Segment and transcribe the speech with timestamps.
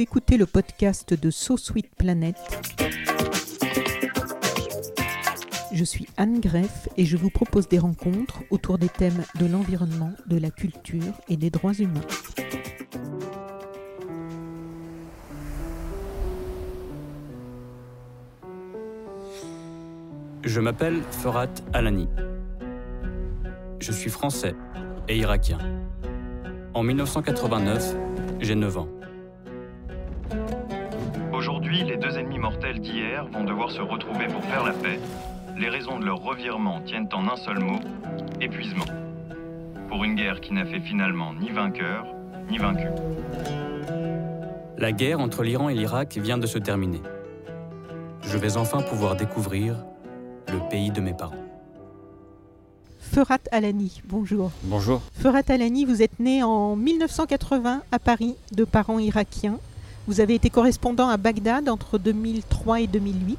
[0.00, 2.36] Écoutez le podcast de So Sweet Planet.
[5.72, 10.12] Je suis Anne Greff et je vous propose des rencontres autour des thèmes de l'environnement,
[10.28, 12.00] de la culture et des droits humains.
[20.44, 22.08] Je m'appelle Ferat Alani.
[23.80, 24.54] Je suis français
[25.08, 25.58] et irakien.
[26.72, 27.96] En 1989,
[28.40, 28.88] j'ai 9 ans.
[31.38, 34.98] Aujourd'hui, les deux ennemis mortels d'hier vont devoir se retrouver pour faire la paix.
[35.56, 37.78] Les raisons de leur revirement tiennent en un seul mot,
[38.40, 38.84] épuisement.
[39.88, 42.06] Pour une guerre qui n'a fait finalement ni vainqueur,
[42.50, 42.88] ni vaincu.
[44.78, 47.02] La guerre entre l'Iran et l'Irak vient de se terminer.
[48.22, 49.76] Je vais enfin pouvoir découvrir
[50.48, 51.36] le pays de mes parents.
[52.98, 54.50] Ferat Alani, bonjour.
[54.64, 55.02] Bonjour.
[55.12, 59.60] Ferat Alani, vous êtes né en 1980 à Paris de parents irakiens.
[60.08, 63.38] Vous avez été correspondant à Bagdad entre 2003 et 2008,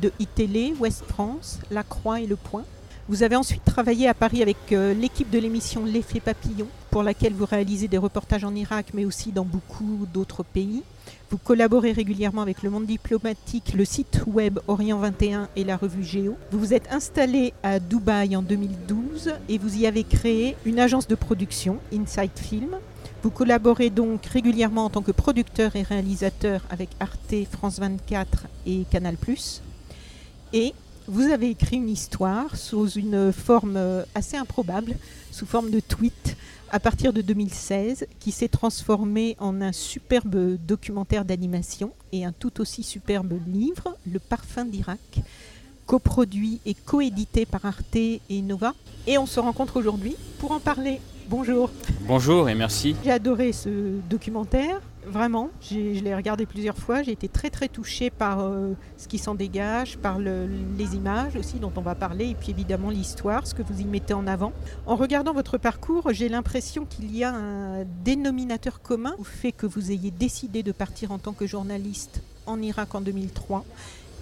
[0.00, 2.62] de iTélé, Ouest France, La Croix et Le Point.
[3.08, 7.32] Vous avez ensuite travaillé à Paris avec euh, l'équipe de l'émission L'effet papillon, pour laquelle
[7.32, 10.84] vous réalisez des reportages en Irak, mais aussi dans beaucoup d'autres pays.
[11.30, 16.04] Vous collaborez régulièrement avec le monde diplomatique, le site web Orient 21 et la revue
[16.04, 16.36] Géo.
[16.52, 21.08] Vous vous êtes installé à Dubaï en 2012 et vous y avez créé une agence
[21.08, 22.76] de production, Inside Film.
[23.24, 28.84] Vous collaborez donc régulièrement en tant que producteur et réalisateur avec Arte, France 24 et
[28.90, 29.16] Canal+.
[30.52, 30.74] Et
[31.08, 33.80] vous avez écrit une histoire sous une forme
[34.14, 34.94] assez improbable,
[35.30, 36.36] sous forme de tweet,
[36.70, 42.60] à partir de 2016, qui s'est transformé en un superbe documentaire d'animation et un tout
[42.60, 45.22] aussi superbe livre, Le Parfum d'Irak,
[45.86, 48.72] coproduit et coédité par Arte et Nova.
[49.06, 51.00] Et on se rencontre aujourd'hui pour en parler.
[51.28, 51.70] Bonjour.
[52.06, 52.94] Bonjour et merci.
[53.02, 55.48] J'ai adoré ce documentaire, vraiment.
[55.62, 57.02] Je l'ai regardé plusieurs fois.
[57.02, 60.46] J'ai été très très touchée par euh, ce qui s'en dégage, par le-
[60.76, 63.84] les images aussi dont on va parler, et puis évidemment l'histoire, ce que vous y
[63.84, 64.52] mettez en avant.
[64.86, 69.66] En regardant votre parcours, j'ai l'impression qu'il y a un dénominateur commun au fait que
[69.66, 73.64] vous ayez décidé de partir en tant que journaliste en Irak en 2003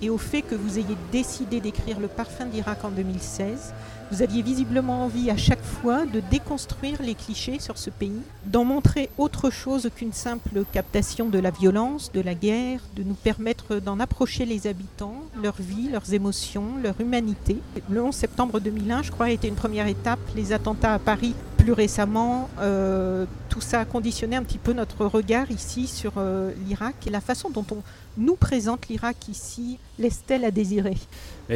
[0.03, 3.73] et au fait que vous ayez décidé d'écrire Le Parfum d'Irak en 2016.
[4.11, 8.65] Vous aviez visiblement envie à chaque fois de déconstruire les clichés sur ce pays, d'en
[8.65, 13.77] montrer autre chose qu'une simple captation de la violence, de la guerre, de nous permettre
[13.77, 17.57] d'en approcher les habitants, leur vie, leurs émotions, leur humanité.
[17.89, 20.21] Le 11 septembre 2001, je crois, a été une première étape.
[20.37, 25.07] Les attentats à Paris plus récemment, euh, tout ça a conditionné un petit peu notre
[25.07, 27.83] regard ici sur euh, l'Irak et la façon dont on
[28.17, 30.97] nous présente l'Irak ici laisse-t-elle à désirer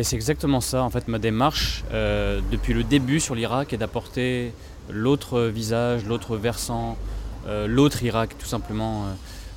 [0.02, 4.52] c'est exactement ça, en fait, ma démarche euh, depuis le début sur l'Irak est d'apporter
[4.90, 6.96] l'autre visage, l'autre versant,
[7.46, 9.06] euh, l'autre Irak, tout simplement,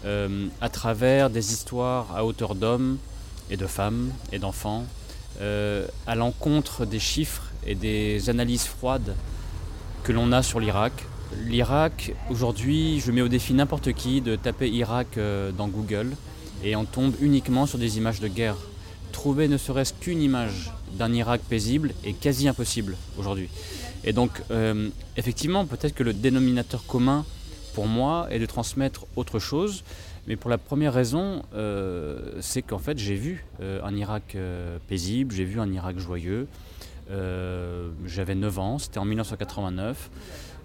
[0.06, 2.98] euh, à travers des histoires à hauteur d'hommes
[3.50, 4.86] et de femmes et d'enfants,
[6.06, 9.16] à l'encontre des chiffres et des analyses froides
[10.04, 10.92] que l'on a sur l'Irak.
[11.46, 15.18] L'Irak, aujourd'hui, je mets au défi n'importe qui de taper Irak
[15.58, 16.10] dans Google
[16.64, 18.58] et on tombe uniquement sur des images de guerre
[19.12, 23.50] trouver ne serait-ce qu'une image d'un Irak paisible est quasi impossible aujourd'hui.
[24.04, 27.26] Et donc, euh, effectivement, peut-être que le dénominateur commun
[27.74, 29.84] pour moi est de transmettre autre chose,
[30.28, 34.38] mais pour la première raison, euh, c'est qu'en fait, j'ai vu euh, un Irak
[34.88, 36.48] paisible, j'ai vu un Irak joyeux.
[38.06, 40.10] J'avais 9 ans, c'était en 1989.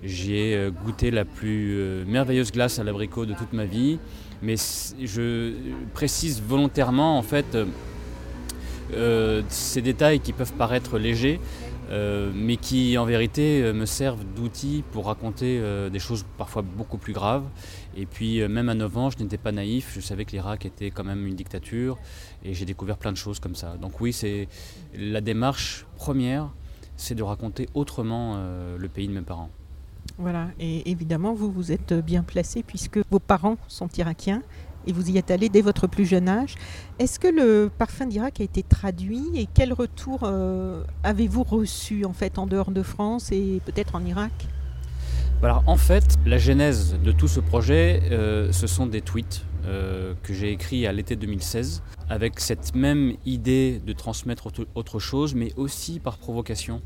[0.04, 3.98] J'y ai euh, goûté la plus merveilleuse glace à l'abricot de toute ma vie,
[4.42, 4.56] mais
[5.02, 5.52] je
[5.94, 7.66] précise volontairement en fait euh,
[8.92, 11.40] euh, ces détails qui peuvent paraître légers,
[11.90, 15.60] euh, mais qui en vérité me servent d'outils pour raconter
[15.90, 17.44] des choses parfois beaucoup plus graves.
[17.96, 20.90] Et puis même à 9 ans, je n'étais pas naïf, je savais que l'Irak était
[20.90, 21.98] quand même une dictature,
[22.44, 23.76] et j'ai découvert plein de choses comme ça.
[23.76, 24.48] Donc oui, c'est
[24.94, 26.50] la démarche première,
[26.96, 28.38] c'est de raconter autrement
[28.78, 29.50] le pays de mes parents.
[30.18, 34.42] Voilà, et évidemment, vous, vous êtes bien placé puisque vos parents sont irakiens
[34.86, 36.54] et vous y êtes allé dès votre plus jeune âge.
[36.98, 42.12] Est-ce que le parfum d'Irak a été traduit et quel retour euh, avez-vous reçu en
[42.12, 44.32] fait en dehors de France et peut-être en Irak?
[45.42, 50.14] Alors en fait, la genèse de tout ce projet, euh, ce sont des tweets euh,
[50.22, 55.52] que j'ai écrits à l'été 2016 avec cette même idée de transmettre autre chose, mais
[55.56, 56.80] aussi par provocation.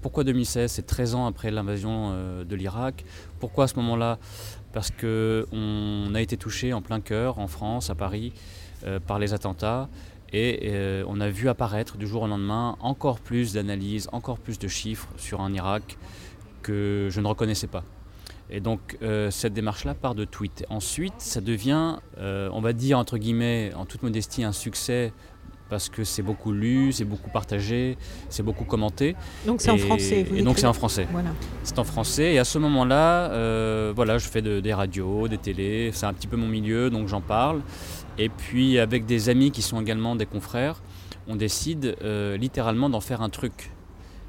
[0.00, 2.12] Pourquoi 2016 C'est 13 ans après l'invasion
[2.44, 3.04] de l'Irak?
[3.40, 4.18] Pourquoi à ce moment-là?
[4.72, 8.32] Parce qu'on a été touché en plein cœur, en France, à Paris,
[8.84, 9.88] euh, par les attentats.
[10.32, 14.58] Et euh, on a vu apparaître du jour au lendemain encore plus d'analyses, encore plus
[14.58, 15.98] de chiffres sur un Irak
[16.62, 17.84] que je ne reconnaissais pas.
[18.50, 20.64] Et donc euh, cette démarche-là part de tweets.
[20.68, 25.12] Ensuite, ça devient, on va dire entre guillemets, en toute modestie, un succès
[25.72, 27.96] parce que c'est beaucoup lu, c'est beaucoup partagé,
[28.28, 29.16] c'est beaucoup commenté.
[29.46, 30.26] Donc c'est en français.
[30.36, 31.08] et donc c'est en français.
[31.10, 31.30] Voilà.
[31.62, 32.34] C'est en français.
[32.34, 35.90] Et à ce moment-là, euh, voilà, je fais des radios, des télés.
[35.94, 37.62] C'est un petit peu mon milieu, donc j'en parle.
[38.18, 40.82] Et puis avec des amis qui sont également des confrères,
[41.26, 43.70] on décide euh, littéralement d'en faire un truc.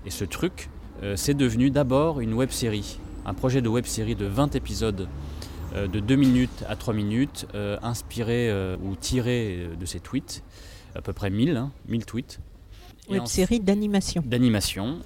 [0.05, 0.69] Et ce truc,
[1.03, 5.09] euh, c'est devenu d'abord une web série, un projet de web série de 20 épisodes
[5.75, 7.47] de 2 minutes à 3 minutes,
[7.81, 8.53] inspiré
[8.83, 10.43] ou tiré de ces tweets
[10.95, 12.39] à peu près 1000, 1000 hein, tweets.
[13.09, 14.23] Une série d'animation.
[14.25, 14.99] D'animation.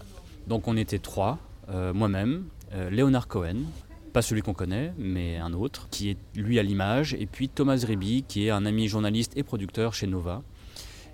[0.48, 1.40] Donc on était trois,
[1.70, 3.58] euh, moi-même, euh, Léonard Cohen,
[4.14, 7.84] pas celui qu'on connaît, mais un autre, qui est lui à l'image, et puis Thomas
[7.86, 10.44] Riby, qui est un ami journaliste et producteur chez Nova.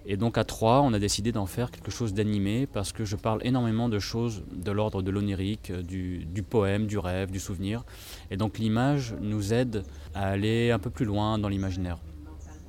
[0.06, 3.16] Et donc à trois, on a décidé d'en faire quelque chose d'animé parce que je
[3.16, 7.86] parle énormément de choses de l'ordre de l'onirique, du, du, poème, du rêve, du souvenir.
[8.30, 9.84] Et donc l'image nous aide
[10.14, 12.00] à aller un peu plus loin dans l'imaginaire.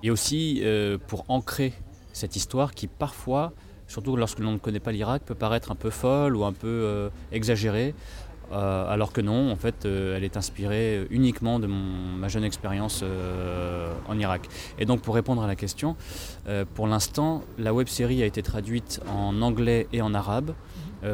[0.05, 1.73] Et aussi euh, pour ancrer
[2.15, 3.53] cette histoire qui parfois,
[3.87, 6.69] surtout lorsque l'on ne connaît pas l'Irak, peut paraître un peu folle ou un peu
[6.69, 7.95] euh, exagérée,
[8.53, 13.05] euh, alors que non, en fait, euh, elle est inspirée uniquement de ma jeune expérience
[14.09, 14.49] en Irak.
[14.79, 15.97] Et donc, pour répondre à la question,
[16.75, 20.55] pour l'instant, la web série a été traduite en anglais et en arabe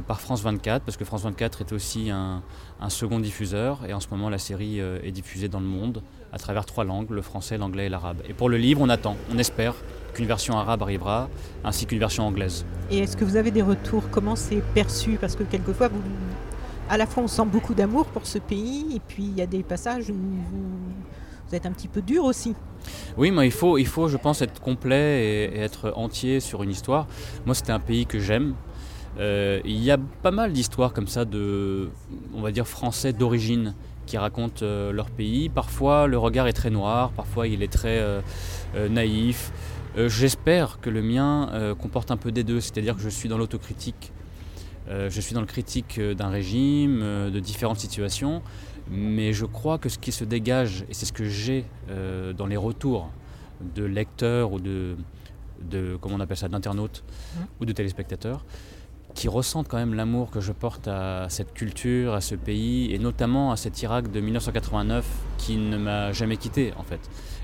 [0.06, 2.43] par France 24, parce que France 24 est aussi un,
[2.81, 6.38] un second diffuseur, et en ce moment, la série est diffusée dans le monde à
[6.38, 8.18] travers trois langues, le français, l'anglais et l'arabe.
[8.28, 9.74] Et pour le livre, on attend, on espère
[10.14, 11.28] qu'une version arabe arrivera,
[11.64, 12.64] ainsi qu'une version anglaise.
[12.90, 14.04] Et est-ce que vous avez des retours?
[14.10, 15.18] Comment c'est perçu?
[15.20, 16.00] Parce que quelquefois, vous,
[16.88, 19.46] à la fois, on sent beaucoup d'amour pour ce pays, et puis il y a
[19.46, 22.54] des passages où vous, êtes un petit peu dur aussi.
[23.16, 26.70] Oui, mais il faut, il faut, je pense, être complet et, être entier sur une
[26.70, 27.08] histoire.
[27.44, 28.54] Moi, c'était un pays que j'aime.
[29.18, 31.90] Euh, il y a pas mal d'histoires comme ça de,
[32.34, 33.74] on va dire, français d'origine
[34.10, 35.48] qui racontent euh, leur pays.
[35.48, 38.20] Parfois, le regard est très noir, parfois, il est très euh,
[38.88, 39.52] naïf.
[39.96, 41.48] Euh, j'espère que le mien
[41.78, 44.12] comporte un peu des deux, c'est-à-dire que je suis dans l'autocritique.
[44.88, 46.98] Je suis dans le critique d'un régime,
[47.30, 48.42] de différentes situations,
[48.90, 51.64] mais je crois que ce qui se dégage, et c'est ce que j'ai
[52.36, 53.08] dans les retours
[53.76, 54.96] de lecteurs ou de,
[55.62, 57.40] de comment on appelle ça, d'internautes mmh.
[57.60, 58.44] ou de téléspectateurs,
[59.14, 62.98] qui ressentent quand même l'amour que je porte à cette culture, à ce pays, et
[62.98, 65.04] notamment à cet Irak de 1989
[65.38, 67.00] qui ne m'a jamais quitté en fait.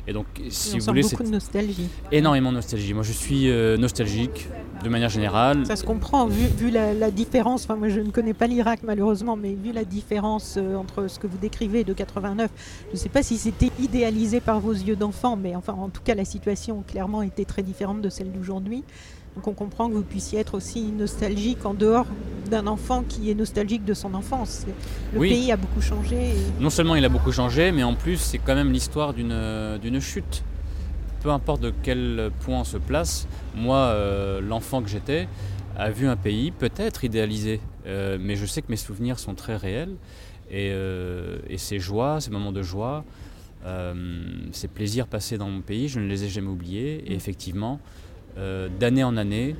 [0.08, 1.88] Et donc, si vous voulez, beaucoup de nostalgie.
[2.12, 2.94] Énormément de nostalgie.
[2.94, 4.48] Moi, je suis euh, nostalgique
[4.84, 5.66] de manière générale.
[5.66, 7.64] Ça se comprend, vu, la, différence.
[7.64, 11.18] Enfin, moi, je ne connais pas l'Irak malheureusement, mais vu la différence euh, entre ce
[11.18, 12.50] que vous décrivez de 89,
[12.88, 16.02] je ne sais pas si c'était idéalisé par vos yeux d'enfant, mais enfin, en tout
[16.04, 18.84] cas, la situation clairement était très différente de celle d'aujourd'hui.
[19.36, 22.06] Donc on comprend que vous puissiez être aussi nostalgique en dehors
[22.50, 24.64] d'un enfant qui est nostalgique de son enfance.
[25.12, 26.32] Le pays a beaucoup changé.
[26.58, 30.42] Non seulement il a beaucoup changé, mais en plus c'est quand même l'histoire d'une chute.
[31.22, 35.28] Peu importe de quel point on se place, moi, euh, l'enfant que j'étais,
[35.76, 39.56] a vu un pays peut-être idéalisé, euh, mais je sais que mes souvenirs sont très
[39.56, 39.96] réels.
[40.50, 43.04] Et, euh, et ces joies, ces moments de joie,
[44.52, 47.02] ces plaisirs passés dans mon pays, je ne les ai jamais oubliés.
[47.06, 47.16] Et mm.
[47.16, 47.80] effectivement,
[48.38, 49.56] euh, d'année en année,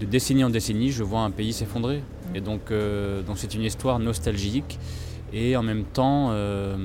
[0.00, 2.02] de décennie en décennie, je vois un pays s'effondrer.
[2.34, 4.78] Et donc, euh, donc c'est une histoire nostalgique
[5.32, 6.76] et en même temps euh,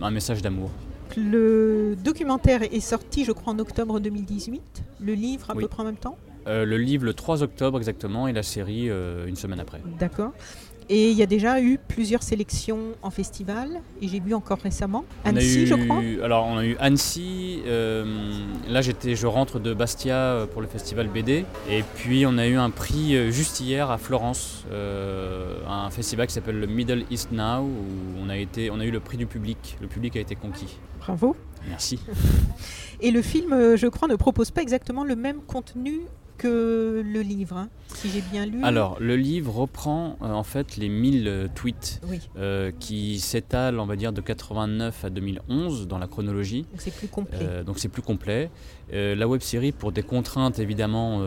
[0.00, 0.70] un message d'amour.
[1.16, 4.84] Le documentaire est sorti, je crois, en octobre 2018.
[5.00, 8.32] Le livre à peu près en même temps Le livre le 3 octobre exactement et
[8.32, 8.88] la série
[9.26, 9.80] une semaine après.
[9.98, 10.32] D'accord.
[10.88, 15.04] Et il y a déjà eu plusieurs sélections en festival, et j'ai vu encore récemment
[15.24, 16.00] Annecy, je crois.
[16.22, 18.04] Alors on a eu Annecy, euh,
[18.68, 22.46] là j'étais, je rentre de Bastia euh, pour le festival BD, et puis on a
[22.46, 24.64] eu un prix euh, juste hier à Florence,
[25.68, 28.92] un festival qui s'appelle le Middle East Now, où on a, été, on a eu
[28.92, 30.78] le prix du public, le public a été conquis.
[31.00, 31.34] Bravo.
[31.68, 31.98] Merci.
[33.00, 36.02] et le film, je crois, ne propose pas exactement le même contenu
[36.36, 38.62] que le livre, hein, si j'ai bien lu.
[38.62, 43.78] Alors, le livre reprend euh, en fait les 1000 euh, tweets Oui, euh, qui s'étalent,
[43.80, 46.62] on va dire, de 89 à 2011 dans la chronologie.
[46.62, 47.38] donc c'est plus complet.
[47.42, 48.50] Euh, donc c'est plus complet.
[48.92, 51.20] La web série, pour des contraintes évidemment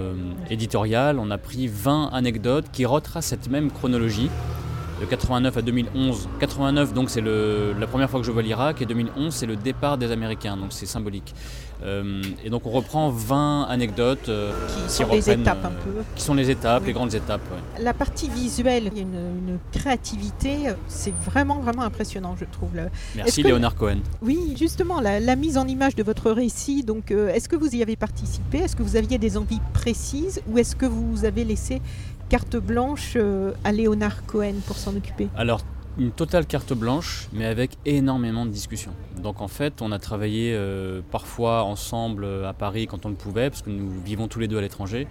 [0.49, 4.29] éditoriales, on a pris 20 anecdotes qui retracent cette même chronologie
[4.99, 6.27] de 89 à 2011.
[6.39, 9.97] 89 donc c'est la première fois que je vois l'Irak et 2011 c'est le départ
[9.97, 11.33] des Américains donc c'est symbolique.
[11.81, 15.91] Euh, et donc on reprend 20 anecdotes euh, qui sont reprennent, étapes euh, un peu.
[16.13, 16.87] qui sont les étapes, Oui.
[16.87, 17.39] les grandes étapes.
[17.51, 17.81] ouais.
[17.81, 19.13] La partie visuelle, il y a une,
[19.47, 22.71] une créativité, euh, c'est vraiment vraiment impressionnant, je trouve.
[23.15, 23.99] Merci que- Léonard Cohen.
[24.21, 27.73] Oui, justement, la, la mise en image de votre récit, donc euh, est-ce que vous
[27.73, 28.57] y avez participé?
[28.57, 31.81] Est-ce que vous aviez des envies précises Ou est-ce que vous avez laissé
[32.29, 35.61] carte blanche euh, à Léonard Cohen pour s'en occuper Alors,
[35.97, 38.93] une totale carte blanche, mais avec énormément de discussions.
[39.21, 43.15] Donc en fait, on a travaillé euh, parfois ensemble euh, à Paris quand on le
[43.15, 45.07] pouvait, parce que nous vivons tous les deux à l'étranger,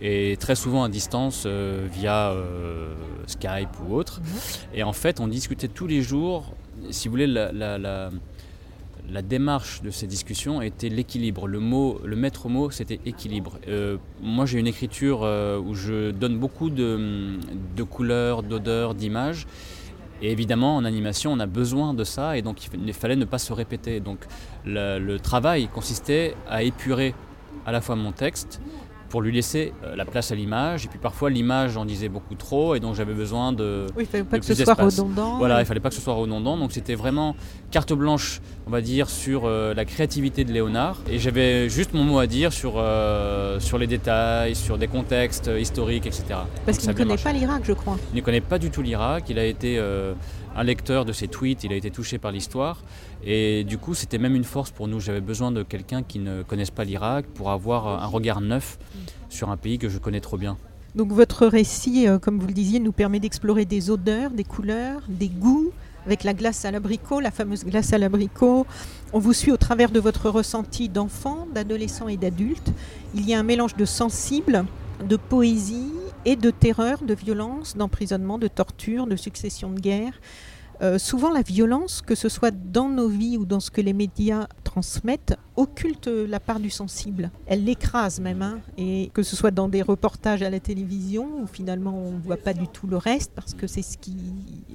[0.00, 2.94] et très souvent à distance euh, via euh,
[3.26, 4.20] Skype ou autre.
[4.74, 6.54] Et en fait, on discutait tous les jours.
[6.90, 8.10] Si vous voulez, la, la- la-
[9.10, 11.48] la démarche de ces discussions était l'équilibre.
[11.48, 13.58] Le mot, le maître mot, c'était équilibre.
[13.68, 17.38] Euh, moi, j'ai une écriture euh, où je donne beaucoup de,
[17.82, 19.46] couleurs, d'odeurs, d'images.
[20.22, 23.16] Et évidemment, en animation, on a besoin de ça, et donc il fa- il fallait
[23.16, 23.98] ne pas se répéter.
[23.98, 24.20] Donc
[24.64, 27.12] le travail consistait à épurer
[27.66, 28.60] à la fois mon texte
[29.12, 32.34] pour lui laisser euh, la place à l'image, et puis parfois l'image en disait beaucoup
[32.34, 35.36] trop, et donc j'avais besoin de, Oui, il ne fallait pas que ce soit redondant.
[35.36, 37.36] voilà, il fallait pas que ce soit redondant, donc c'était vraiment
[37.70, 40.96] carte blanche, on va dire, sur euh, la créativité de Léonard.
[41.10, 45.50] Et j'avais juste mon mot à dire sur, euh, sur les détails, sur des contextes
[45.58, 46.24] historiques, etc.
[46.64, 47.24] Parce qu'il ne connaît marché.
[47.24, 47.98] pas l'Irak, je crois.
[48.14, 50.14] Il ne connaît pas du tout l'Irak, il a été euh,
[50.54, 52.82] un lecteur de ses tweets, il a été touché par l'histoire.
[53.24, 55.00] Et du coup, c'était même une force pour nous.
[55.00, 58.78] J'avais besoin de quelqu'un qui ne connaisse pas l'Irak pour avoir un regard neuf
[59.28, 60.56] sur un pays que je connais trop bien.
[60.94, 65.00] Donc votre récit, euh, comme vous le disiez, nous permet d'explorer des odeurs, des couleurs,
[65.08, 65.70] des goûts,
[66.04, 68.66] avec la glace à l'abricot, la fameuse glace à l'abricot.
[69.14, 72.72] On vous suit au travers de votre ressenti d'enfant, d'adolescent et d'adulte.
[73.14, 74.66] Il y a un mélange de sensible,
[75.08, 75.92] de poésie
[76.24, 80.20] et de terreur, de violence, d'emprisonnement, de torture, de succession de guerres.
[80.82, 83.92] Euh, souvent, la violence, que ce soit dans nos vies ou dans ce que les
[83.92, 87.30] médias transmettent, occulte la part du sensible.
[87.46, 91.46] Elle l'écrase même, hein, et que ce soit dans des reportages à la télévision où
[91.46, 94.16] finalement on ne voit pas du tout le reste, parce que c'est ce qui,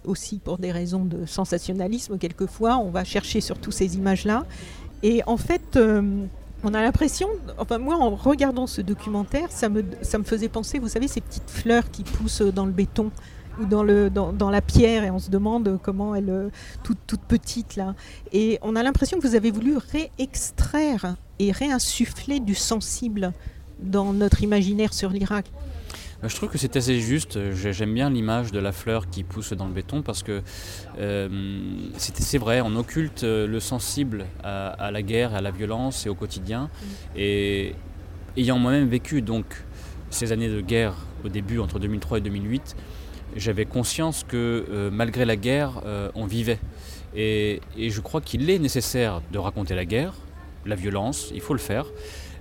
[0.05, 4.45] aussi pour des raisons de sensationnalisme, quelquefois, on va chercher surtout ces images-là.
[5.03, 6.25] Et en fait, euh,
[6.63, 9.83] on a l'impression, enfin moi en regardant ce documentaire, ça me,
[10.23, 13.11] faisait penser, vous savez, ces petites fleurs qui poussent dans le béton
[13.59, 16.49] ou dans, le, dans, dans la pierre et on se demande comment elle, euh,
[16.83, 17.95] toute, toute petite là.
[18.31, 23.33] Et on a l'impression que vous avez voulu réextraire et réinsuffler du sensible
[23.79, 25.51] dans notre imaginaire sur l'Irak.
[26.23, 27.37] Euh, Je trouve que c'est assez juste.
[27.53, 30.41] J'ai- J'aime bien l'image de la fleur qui pousse dans le béton parce que
[30.99, 31.29] euh,
[31.97, 36.09] c'est vrai, on occulte euh, le sensible à, à la guerre, à la violence et
[36.09, 36.69] au quotidien.
[37.15, 37.75] Et
[38.35, 39.45] ayant moi-même vécu donc
[40.09, 40.93] ces années de guerre
[41.25, 42.75] au début entre 2003 et 2008,
[43.35, 46.59] j'avais conscience que euh, malgré la guerre, euh, on vivait.
[47.15, 50.13] Et, et je crois qu'il est nécessaire de raconter la guerre,
[50.65, 51.85] la violence, il faut le faire.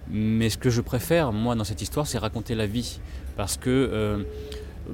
[0.09, 3.01] Mais ce que je préfère, moi, dans cette histoire, c'est raconter la vie.
[3.37, 4.19] Parce que, euh,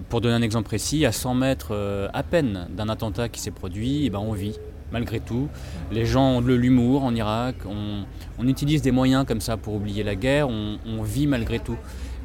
[0.09, 3.51] pour donner un exemple précis, à 100 mètres euh, à peine d'un attentat qui s'est
[3.51, 4.59] produit, eh ben, on vit,
[4.91, 5.49] malgré tout.
[5.91, 8.05] Les gens ont de l'humour en Irak, on,
[8.47, 11.77] utilise des moyens comme ça pour oublier la guerre, on, vit malgré tout.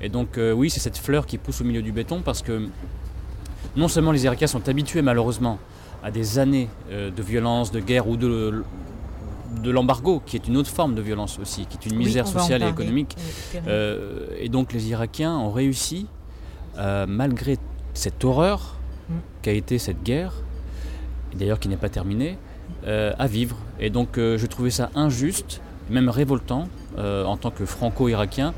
[0.01, 2.67] Et donc, euh, oui, c'est cette fleur qui pousse au milieu du béton parce que
[3.75, 5.59] non seulement les Irakiens sont habitués, malheureusement,
[6.03, 8.63] à des années de violence, de guerre ou de,
[9.63, 12.31] de l'embargo, qui est une autre forme de violence aussi, qui est une misère Oui,
[12.33, 13.15] sociale et économique.
[13.17, 13.59] Oui.
[13.67, 16.07] Euh, et donc les Irakiens ont réussi,
[16.77, 17.57] euh, malgré
[17.93, 18.77] cette horreur
[19.09, 19.13] Mm.
[19.41, 20.33] qu'a été cette guerre,
[21.33, 22.37] d'ailleurs qui n'est pas terminée,
[22.85, 23.55] euh, à vivre.
[23.79, 28.53] Et donc je trouvais ça injuste, même révoltant, en tant que franco-irakien,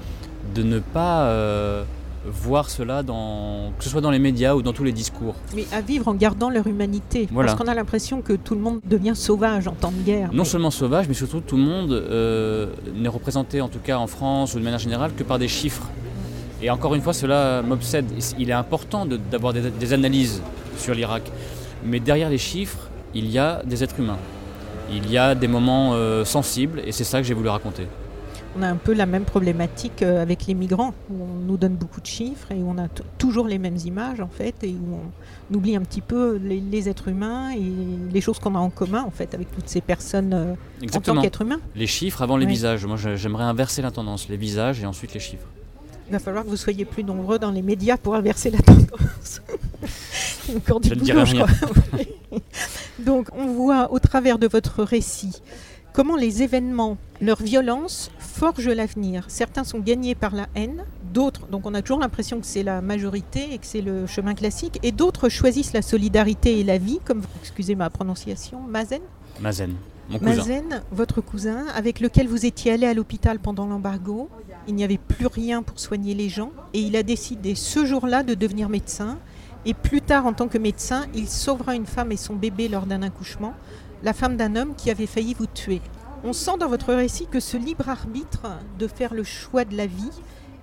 [0.55, 1.85] de ne pas
[2.31, 5.35] voir cela, dans, que ce soit dans les médias ou dans tous les discours.
[5.55, 7.27] Mais à vivre en gardant leur humanité.
[7.31, 7.51] Voilà.
[7.51, 10.29] Parce qu'on a l'impression que tout le monde devient sauvage en temps de guerre.
[10.31, 13.97] Non Mais- seulement sauvage, mais surtout tout le monde euh, n'est représenté, en tout cas
[13.97, 15.87] en France ou de manière générale, que par des chiffres.
[16.61, 18.05] Et encore une fois, cela m'obsède.
[18.37, 20.41] Il est important de- d'avoir des, des analyses
[20.77, 21.23] sur l'Irak.
[21.85, 24.17] Mais derrière les chiffres, il y a des êtres humains.
[24.91, 27.87] Il y a des moments euh, sensibles, et c'est ça que j'ai voulu raconter.
[28.57, 31.75] On a un peu la même problématique euh, avec les migrants, où on nous donne
[31.75, 32.87] beaucoup de chiffres et où on a
[33.17, 36.89] toujours les mêmes images en fait, et où on oublie un petit peu les, les
[36.89, 37.71] êtres humains et
[38.11, 40.53] les choses qu'on a en commun en fait avec toutes ces personnes euh,
[40.95, 41.59] en tant qu'êtres humains.
[41.75, 42.85] Les chiffres avant les visages.
[42.85, 44.29] Moi, j'aimerais inverser la tendance.
[44.29, 45.47] Les visages et ensuite les chiffres.
[46.09, 49.41] Il va falloir que vous soyez plus nombreux dans les médias pour inverser la tendance.
[50.55, 51.47] Encore du Je boulot, je crois.
[52.99, 55.41] Donc, on voit au travers de votre récit
[55.93, 59.25] comment les événements, leur violence, forgent l'avenir.
[59.27, 62.81] Certains sont gagnés par la haine, d'autres, donc on a toujours l'impression que c'est la
[62.81, 66.99] majorité et que c'est le chemin classique, et d'autres choisissent la solidarité et la vie,
[67.03, 69.01] comme, excusez ma prononciation, Mazen
[69.39, 69.73] Mazen,
[70.09, 70.35] mon cousin.
[70.35, 74.29] Mazen, votre cousin, avec lequel vous étiez allé à l'hôpital pendant l'embargo,
[74.67, 78.23] il n'y avait plus rien pour soigner les gens et il a décidé ce jour-là
[78.23, 79.17] de devenir médecin.
[79.65, 82.85] Et plus tard, en tant que médecin, il sauvera une femme et son bébé lors
[82.85, 83.53] d'un accouchement,
[84.03, 85.81] la femme d'un homme qui avait failli vous tuer.
[86.23, 89.85] On sent dans votre récit que ce libre arbitre de faire le choix de la
[89.85, 90.11] vie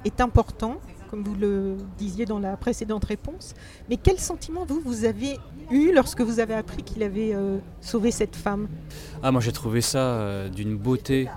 [0.05, 0.77] est important,
[1.11, 3.55] comme vous le disiez dans la précédente réponse.
[3.89, 5.39] Mais quel sentiment vous, vous avez
[5.71, 8.69] eu lorsque vous avez appris qu'il avait euh, sauvé cette femme?
[9.23, 11.29] Ah, moi j'ai trouvé ça euh, d'une beauté.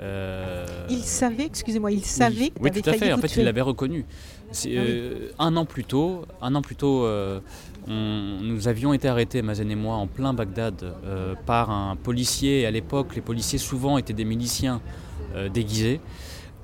[0.00, 2.04] euh, Il savait, excusez-moi, il oui.
[2.04, 3.12] savait Oui, avait tout à fait.
[3.12, 3.42] En fait, tuer.
[3.42, 4.04] il l'avait reconnu.
[4.52, 5.30] Ah oui.
[5.38, 7.06] un an plus tôt, un an plus tôt,
[7.86, 12.66] nous avions été arrêtés, Mazen et moi, en plein Bagdad, euh, par un policier.
[12.66, 14.80] À l'époque, les policiers souvent étaient des miliciens
[15.34, 16.00] euh, déguisés.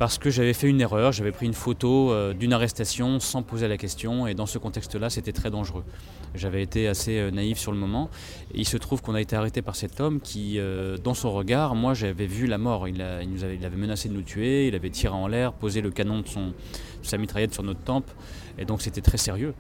[0.01, 3.69] Parce que j'avais fait une erreur, j'avais pris une photo euh, d'une arrestation sans poser
[3.69, 5.85] la question, et dans ce contexte-là, c'était très dangereux.
[6.35, 8.09] J'avais été assez euh, naïf sur le moment,
[8.55, 11.75] il se trouve qu'on a été arrêté par cet homme qui, euh, dans son regard,
[11.75, 12.89] moi j'avais vu la mort.
[12.89, 16.21] Il, nous avait, menacé de nous tuer, il avait tiré en l'air, posé le canon
[16.21, 16.53] de, son, de
[17.03, 18.11] sa mitraillette sur notre tempe,
[18.57, 19.53] et donc c'était très sérieux.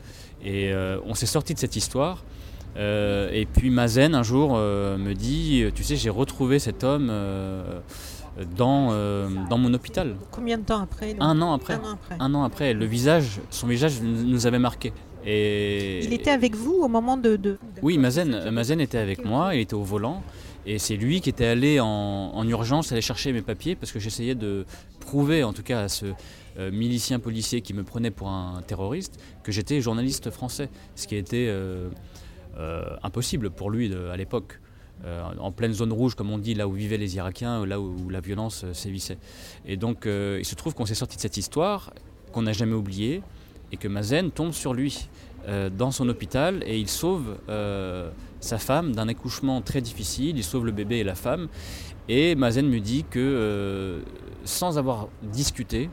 [0.43, 0.73] Et
[1.05, 2.25] on s'est sorti de cette histoire.
[2.79, 7.13] et puis Mazen un jour me dit, tu sais, j'ai retrouvé cet homme
[8.57, 10.17] dans, euh, dans mon hôpital.
[10.31, 11.75] Combien de temps après Un an après.
[11.75, 12.17] Un an après.
[12.19, 14.93] Un an après, le visage, son visage nous avait marqué.
[15.27, 17.37] Et Il était avec vous au moment de.
[17.37, 20.23] de- oui, Mazen, Mazen était avec moi, il était au volant,
[20.65, 23.99] et c'est lui qui était allé en, en urgence aller chercher mes papiers parce que
[23.99, 24.65] j'essayais de
[25.01, 26.07] prouver, en tout cas à ce
[26.59, 31.17] euh, milicien policier qui me prenait pour un terroriste, que j'étais journaliste français, ce qui
[31.17, 31.89] était euh,
[32.59, 34.60] euh, impossible pour lui de- à l'époque.
[35.05, 38.11] Euh, en pleine zone rouge, comme on dit, là où vivaient les Irakiens, là où,
[38.11, 39.17] la violence euh, sévissait.
[39.65, 41.93] Et donc, euh, il se trouve qu'on s'est sorti de cette histoire,
[42.33, 43.23] qu'on n'a jamais oubliée,
[43.73, 45.09] et que Mazen tombe sur lui
[45.49, 50.45] euh, dans son hôpital et il sauve euh, sa femme d'un accouchement très difficile, il
[50.45, 51.49] sauve le bébé et la femme.
[52.09, 54.01] Et Mazen me dit que euh,
[54.45, 55.89] sans avoir discuté,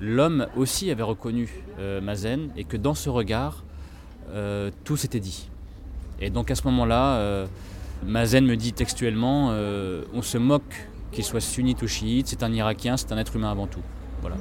[0.00, 3.62] l'homme aussi avait reconnu euh, Mazen et que dans ce regard,
[4.30, 5.48] euh, tout s'était dit.
[6.20, 7.46] Et donc à ce moment-là, euh,
[8.06, 12.52] Mazen me dit textuellement, euh, on se moque qu'il soit sunnite ou chiite, c'est un
[12.52, 13.80] Irakien, c'est un être humain avant tout.
[14.20, 14.36] Voilà,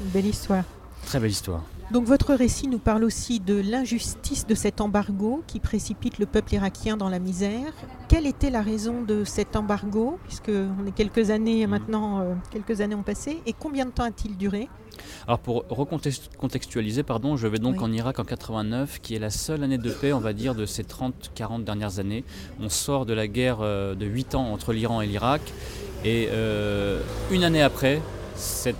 [0.00, 0.64] belle histoire.
[1.06, 1.62] très belle histoire.
[1.92, 6.54] Donc votre récit nous parle aussi de l'injustice de cet embargo qui précipite le peuple
[6.54, 7.72] irakien dans la misère.
[8.08, 11.70] Quelle était la raison de cet embargo, puisque on est quelques années Mhm.
[11.70, 14.68] maintenant, euh, quelques années ont passé, et combien de temps a-t-il duré?
[15.26, 17.82] Alors pour recontextualiser, pardon, je vais donc Oui.
[17.84, 20.66] en Irak en 89, qui est la seule année de paix, on va dire, de
[20.66, 22.22] ces 30-40 dernières années.
[22.60, 25.40] On sort de la guerre euh, de 8 ans entre l'Iran et l'Irak,
[26.04, 27.00] et euh,
[27.32, 28.00] une année après,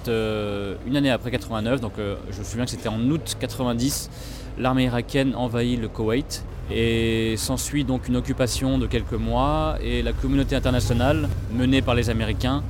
[0.08, 4.10] euh, une année après 89, donc euh, je me souviens que c'était en août 90,
[4.58, 10.12] l'armée irakienne envahit le Koweït et s'ensuit donc une occupation de quelques mois et la
[10.12, 12.62] communauté internationale menée par les Américains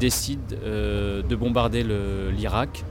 [0.00, 1.84] décide euh, de bombarder
[2.36, 2.84] l'Irak.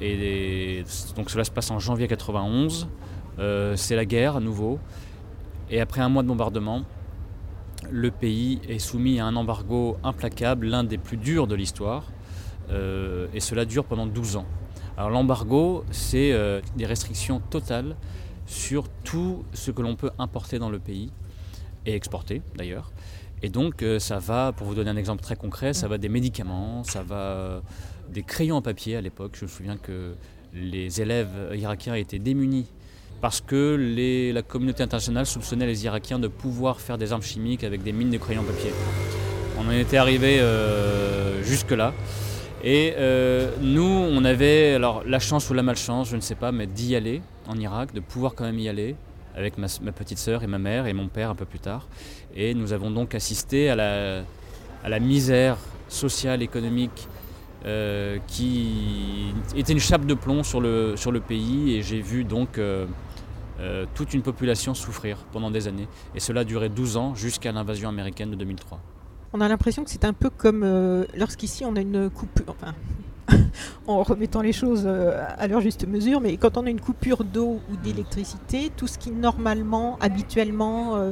[0.00, 0.82] Et
[1.14, 2.88] donc cela se passe en janvier 91.
[3.38, 4.78] Euh, c'est la guerre à nouveau.
[5.70, 6.82] Et après un mois de bombardement,
[7.90, 12.04] le pays est soumis à un embargo implacable, l'un des plus durs de l'histoire.
[12.70, 14.46] Euh, et cela dure pendant 12 ans.
[14.96, 17.96] Alors l'embargo, c'est euh, des restrictions totales
[18.46, 21.10] sur tout ce que l'on peut importer dans le pays
[21.86, 22.92] et exporter d'ailleurs.
[23.42, 26.08] Et donc euh, ça va, pour vous donner un exemple très concret, ça va des
[26.08, 27.62] médicaments, ça va
[28.08, 29.36] des crayons à papier à l'époque.
[29.38, 30.14] Je me souviens que
[30.54, 32.66] les élèves irakiens étaient démunis
[33.20, 37.82] parce que la communauté internationale soupçonnait les Irakiens de pouvoir faire des armes chimiques avec
[37.82, 38.70] des mines de crayons à papier.
[39.58, 40.42] On en était arrivé
[41.42, 41.94] jusque-là.
[42.66, 46.50] Et euh, nous, on avait alors la chance ou la malchance, je ne sais pas,
[46.50, 48.96] mais d'y aller en Irak, de pouvoir quand même y aller
[49.36, 51.86] avec ma, petite sœur et ma mère et mon père un peu plus tard.
[52.34, 57.06] Et nous avons donc assisté à la, misère sociale, économique,
[57.66, 61.74] euh, qui était une chape de plomb sur le, sur le pays.
[61.74, 62.86] Et j'ai vu donc euh,
[63.94, 65.88] toute une population souffrir pendant des années.
[66.14, 68.80] Et cela a duré 12 ans jusqu'à l'invasion américaine de 2003.
[69.36, 72.72] On a l'impression que c'est un peu comme euh, lorsqu'ici on a une coupure, enfin
[73.88, 77.24] en remettant les choses euh, à leur juste mesure, mais quand on a une coupure
[77.24, 81.10] d'eau ou d'électricité, tout ce qui normalement, habituellement, euh,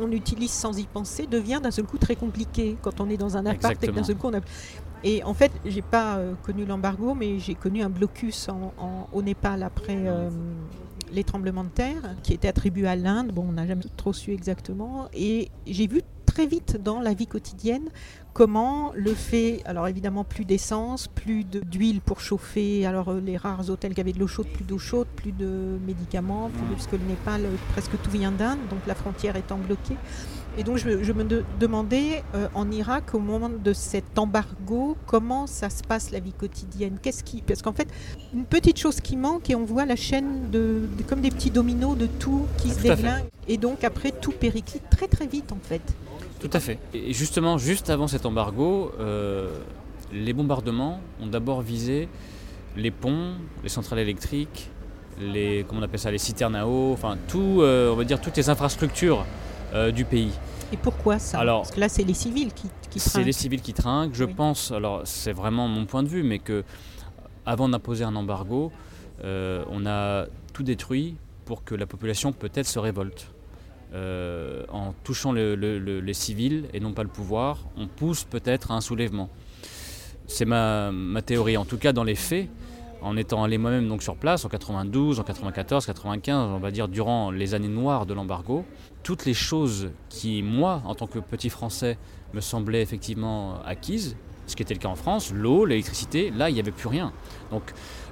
[0.00, 2.76] on utilise sans y penser devient d'un seul coup très compliqué.
[2.82, 4.40] Quand on est dans un appart et d'un seul coup on a...
[5.06, 9.06] Et en fait, j'ai pas euh, connu l'embargo, mais j'ai connu un blocus en- en-
[9.12, 10.30] au Népal après euh,
[11.12, 13.30] les tremblements de terre, qui était attribué à l'Inde.
[13.32, 15.08] Bon, on n'a jamais trop su exactement.
[15.12, 16.00] Et j'ai vu
[16.34, 17.88] très vite dans la vie quotidienne
[18.32, 23.70] comment le fait, alors évidemment plus d'essence, plus d'huile pour chauffer, alors euh, les rares
[23.70, 26.88] hôtels qui avaient de l'eau chaude, plus d'eau chaude, plus de médicaments, plus de- parce
[26.88, 29.94] que le Népal, euh, presque tout vient d'Inde, donc la frontière étant bloquée.
[30.58, 34.18] Et donc je, me- je me de- demandais euh, en Irak au moment de cet
[34.18, 36.98] embargo comment ça se passe la vie quotidienne?
[37.00, 37.86] Qu'est-ce qui parce qu'en fait
[38.34, 41.50] une petite chose qui manque et on voit la chaîne de, de- comme des petits
[41.52, 42.96] dominos de tout qui se Tout fait.
[42.96, 45.82] déglingue et donc après tout périclite très très vite en fait.
[46.44, 46.78] Tout à fait.
[46.92, 49.48] Et justement, juste avant cet embargo, euh,
[50.12, 52.06] les bombardements ont d'abord visé
[52.76, 54.68] les ponts, les centrales électriques,
[55.18, 58.20] les, comment on appelle ça, les citernes à eau, enfin tout, euh, on va dire
[58.20, 59.24] toutes les infrastructures
[59.72, 60.32] euh, du pays.
[60.70, 61.38] Et pourquoi ça?
[61.38, 64.14] Alors, Parce que là c'est les civils qui, qui C'est les civils qui trinquent.
[64.14, 64.34] Je Oui.
[64.34, 66.62] pense, alors c'est vraiment mon point de vue, mais que
[67.46, 68.70] avant d'imposer un embargo,
[69.22, 73.33] on a tout détruit pour que la population peut-être se révolte.
[73.92, 78.24] Euh, en touchant le- le- le- les civils et non pas le pouvoir, on pousse
[78.24, 79.28] peut-être à un soulèvement.
[80.26, 81.56] C'est ma, ma théorie.
[81.56, 82.48] En tout cas, dans les faits,
[83.02, 86.88] en étant allé moi-même donc sur place en 92, en 94, 95, on va dire
[86.88, 88.64] durant les années noires de l'embargo,
[89.02, 91.98] toutes les choses qui, moi, en tant que petit Français,
[92.32, 94.16] me semblaient effectivement acquises,
[94.46, 97.12] ce qui était le cas en France, l'eau, l'électricité, là, il n'y avait plus rien.
[97.50, 97.62] Donc,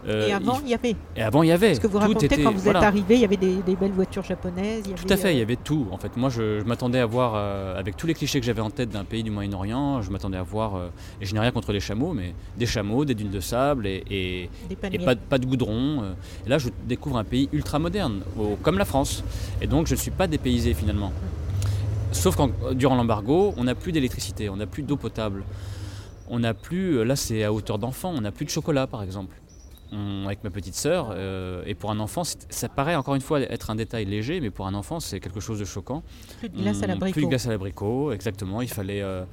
[0.07, 0.95] euh, Et avant il- y avait.
[1.17, 1.75] et avant, il y avait.
[1.75, 2.81] Ce que vous Tout racontez était- quand vous voilà.
[2.81, 4.83] êtes arrivé, il y avait des, des belles voitures japonaises.
[4.87, 5.87] il y Tout avait, à fait, il y euh, avait tout.
[5.91, 8.61] En fait, moi, je, je m'attendais à voir, euh, avec tous les clichés que j'avais
[8.63, 10.81] en tête d'un pays du Moyen-Orient, je m'attendais à voir,
[11.21, 14.03] et je n'ai rien contre les chameaux, mais des chameaux, des dunes de sable et,
[14.11, 14.51] et-
[15.05, 16.03] pas, de- pas de goudron.
[16.47, 19.23] Et là, je découvre un pays ultra moderne, au- comme la France.
[19.61, 21.13] Et donc, je ne suis pas dépaysé finalement.
[22.13, 25.45] Sauf qu'en durant l'embargo, on n'a plus d'électricité, on n'a plus d'eau potable.
[26.35, 29.03] On n'a plus, euh, là c'est à hauteur d'enfant, on n'a plus de chocolat par
[29.03, 29.37] exemple.
[29.93, 33.41] On- avec ma petite sœur, euh, et pour un enfant, ça paraît encore une fois
[33.43, 36.03] être un détail léger, mais pour un enfant c'est quelque chose de choquant.
[36.39, 37.13] Plus de glace à On- l'abricot.
[37.13, 38.63] Plus de glace à l'abricot, exactement.
[38.63, 39.25] Il fallait, euh,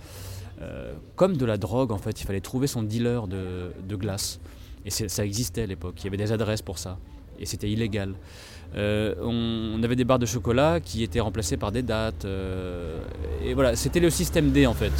[0.61, 4.41] euh, comme de la drogue en fait, il fallait trouver son dealer de, de glace.
[4.85, 6.97] Et ça existait à l'époque, il y avait des adresses pour ça.
[7.39, 8.13] Et c'était illégal.
[8.75, 12.25] Euh, on, avait des barres de chocolat qui étaient remplacées par des dates.
[12.25, 12.99] euh,
[13.43, 14.91] et voilà, c'était le système D en fait.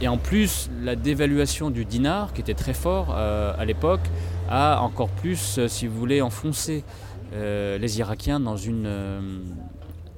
[0.00, 4.08] Et en plus, la dévaluation du dinar, qui était très fort euh, à l'époque,
[4.48, 6.84] a encore plus, si vous voulez, enfoncé
[7.32, 8.88] les Irakiens dans une,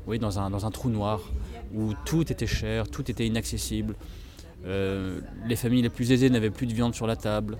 [0.06, 1.20] oui, dans un, dans un trou noir
[1.74, 3.96] où tout était cher, tout était inaccessible.
[4.64, 7.58] Les familles les plus aisées n'avaient plus de viande sur la table.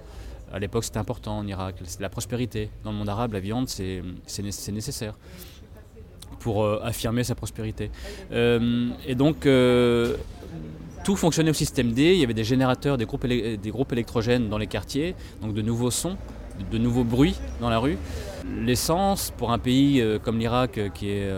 [0.52, 1.76] À l'époque, c'était important en Irak.
[1.84, 2.70] C'était la prospérité.
[2.84, 5.14] Dans le monde arabe, la viande, c'est c'est né- c'est nécessaire
[6.40, 7.90] pour euh, affirmer sa prospérité.
[8.32, 10.16] Euh, et donc, euh,
[11.04, 12.14] tout fonctionnait au système D.
[12.14, 15.62] Il y avait des générateurs, des groupes, des groupes électrogènes dans les quartiers, donc de
[15.62, 16.16] nouveaux sons,
[16.72, 17.96] de nouveaux bruits dans la rue.
[18.58, 21.30] L'essence, pour un pays comme l'Irak, qui est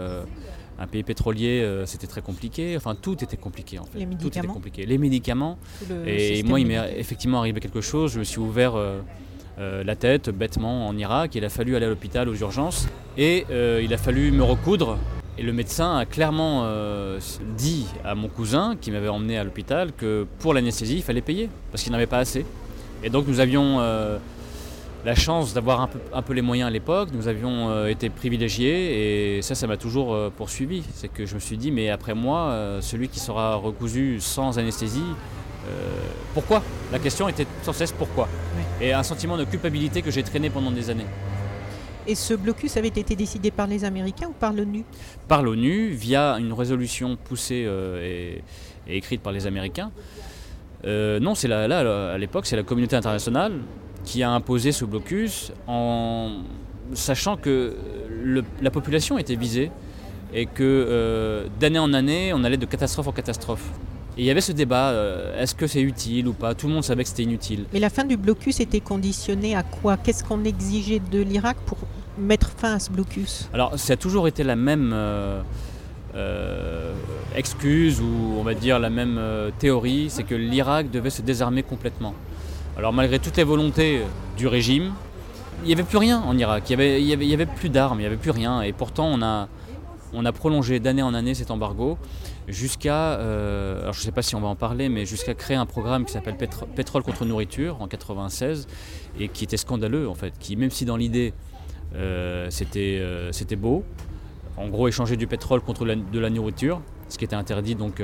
[0.83, 2.77] un pays pétrolier, euh, c'était très compliqué.
[2.77, 4.01] Enfin, tout était compliqué en fait.
[4.01, 4.55] Les Tout était médicaments.
[4.55, 4.85] compliqué.
[4.85, 5.59] Les médicaments.
[6.07, 8.13] Et moi, il m'est effectivement arrivé quelque chose.
[8.15, 8.99] Je me suis ouvert euh,
[9.61, 11.37] euh, la tête bêtement en Irak.
[11.37, 14.99] Il a fallu aller à l'hôpital aux urgences et il a fallu me recoudre.
[15.39, 16.67] Et le médecin a clairement
[17.57, 21.49] dit à mon cousin qui m'avait emmené à l'hôpital que pour l'anesthésie, il fallait payer
[21.71, 22.45] parce qu'il n'avait pas assez.
[23.05, 23.79] Et donc nous avions
[25.05, 27.09] la chance d'avoir un peu, un peu les moyens à l'époque.
[27.13, 30.85] Nous avions euh, été privilégiés et ça, ça m'a toujours euh, poursuivi.
[30.95, 34.59] C'est que je me suis dit, mais après moi, euh, celui qui sera recousu sans
[34.59, 35.03] anesthésie,
[36.35, 36.61] pourquoi?
[36.91, 38.29] La question était sans cesse pourquoi?
[38.81, 41.07] Et un sentiment de culpabilité que j'ai traîné pendant des années.
[42.05, 44.85] Et ce blocus avait été décidé par les Américains ou par l'ONU?
[45.29, 47.65] Par l'ONU, via une résolution poussée
[48.03, 48.43] et,
[48.89, 49.93] et écrite par les Américains.
[50.85, 53.53] Non, c'est là, à l'époque, c'est la communauté internationale
[54.05, 56.31] qui a imposé ce blocus en
[56.95, 57.75] sachant que
[58.23, 59.71] le- la population était visée
[60.35, 63.65] et que euh, d'année en année, on allait de catastrophe en catastrophe.
[64.19, 66.55] Et il y avait ce débat, euh, est-ce que c'est utile ou pas?
[66.55, 67.65] Tout le monde savait que c'était inutile.
[67.73, 69.97] Mais la fin du blocus était conditionnée à quoi?
[69.97, 71.79] Qu'est-ce qu'on exigeait de l'Irak pour
[72.19, 73.49] mettre fin à ce blocus?
[73.55, 75.41] Alors, ça a toujours été la même euh,
[77.35, 79.21] excuse ou on va dire la même
[79.59, 82.15] théorie, c'est que l'Irak devait se désarmer complètement.
[82.79, 84.01] Alors, malgré toutes les volontés
[84.39, 84.95] du régime,
[85.63, 86.71] il n'y avait plus rien en Irak.
[86.71, 88.63] Il n'y avait, plus d'armes, il n'y avait plus rien.
[88.63, 89.49] Et pourtant, on a,
[90.15, 91.99] on a prolongé d'année en année cet embargo
[92.49, 95.57] jusqu'à, euh, alors je ne sais pas si on va en parler, mais jusqu'à créer
[95.57, 98.67] un programme qui s'appelle Pétrole contre nourriture en 96
[99.21, 101.35] et qui était scandaleux en fait, qui même si dans l'idée
[101.95, 103.85] euh, c'était beau,
[104.57, 108.03] en gros échanger du pétrole contre de la nourriture, ce qui était interdit donc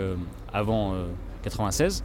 [0.52, 0.94] avant
[1.42, 2.04] 96.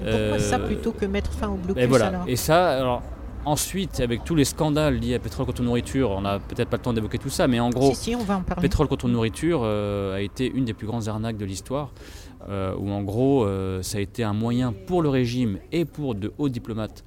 [0.00, 2.06] Pourquoi ça plutôt que mettre fin au blocus et voilà.
[2.06, 3.02] alors Et ça, alors,
[3.46, 6.82] Ensuite, avec tous les scandales liés à pétrole contre nourriture, on n'a peut-être pas le
[6.82, 7.94] temps d'évoquer tout ça, mais en gros,
[8.60, 11.90] pétrole contre nourriture euh, a été une des plus grandes arnaques de l'histoire,
[12.50, 16.14] euh, où en gros, euh, ça a été un moyen pour le régime et pour
[16.14, 17.02] de hauts diplomates,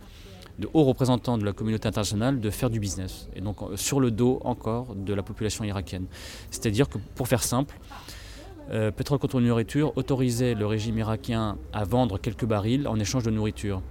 [0.58, 4.10] de hauts représentants de la communauté internationale de faire du business, et donc sur le
[4.10, 6.08] dos encore de la population irakienne.
[6.50, 7.76] C'est-à-dire que, pour faire simple,
[8.96, 13.82] pétrole contre nourriture autorisait le régime irakien à vendre quelques barils en échange de nourriture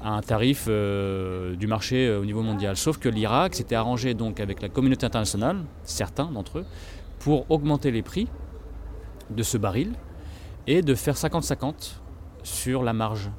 [0.00, 2.76] à un tarif euh, du marché euh, au niveau mondial.
[2.76, 6.66] Sauf que l'Irak s'était arrangé donc avec la communauté internationale, certains d'entre eux,
[7.18, 8.28] pour augmenter les prix
[9.30, 9.92] de ce baril
[10.66, 11.94] et de faire 50-50
[12.42, 13.30] sur la marge.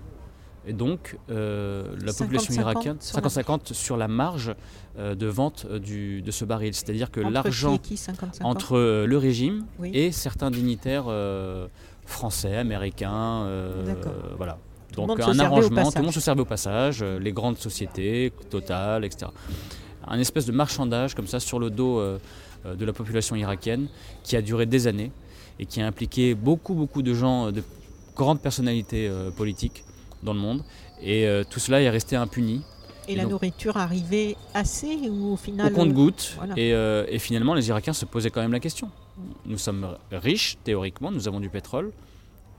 [0.68, 4.54] Et donc, euh, la population irakienne, 50-50 sur la marge
[4.98, 6.74] de vente du, de ce baril.
[6.74, 7.80] C'est-à-dire que l'argent
[8.42, 11.06] entre le régime et certains dignitaires
[12.06, 13.48] français, américains,
[14.36, 14.58] voilà,
[14.96, 19.06] donc un arrangement, tout le monde se servait au passage, euh, les grandes sociétés, Total,
[19.06, 19.32] etc.
[20.08, 22.20] Un espèce de marchandage comme ça sur le dos euh,
[22.66, 23.88] euh, de la population irakienne
[24.24, 25.12] qui a duré des années
[25.60, 27.64] et qui a impliqué beaucoup beaucoup de gens, de
[28.16, 29.84] grandes personnalités politiques
[30.28, 30.64] dans le monde.
[31.02, 32.62] Et tout cela est resté impuni.
[33.08, 36.38] Et, la nourriture arrivait assez ou au final Au compte-goutte.
[36.58, 38.90] Et, et, finalement, les Irakiens se posaient quand même la question.
[39.46, 41.92] Nous sommes riches, théoriquement, nous avons du pétrole.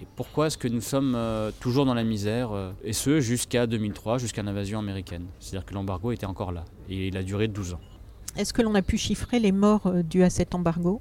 [0.01, 3.67] Et pourquoi est-ce que nous sommes euh, toujours dans la misère euh, Et ce, jusqu'à
[3.67, 5.27] 2003, jusqu'à l'invasion américaine?
[5.41, 6.65] C'est-à-dire que l'embargo était encore là.
[6.89, 7.81] Et il a duré 12 ans.
[8.37, 11.01] Est-ce que l'on a pu chiffrer les morts euh, dus à cet embargo?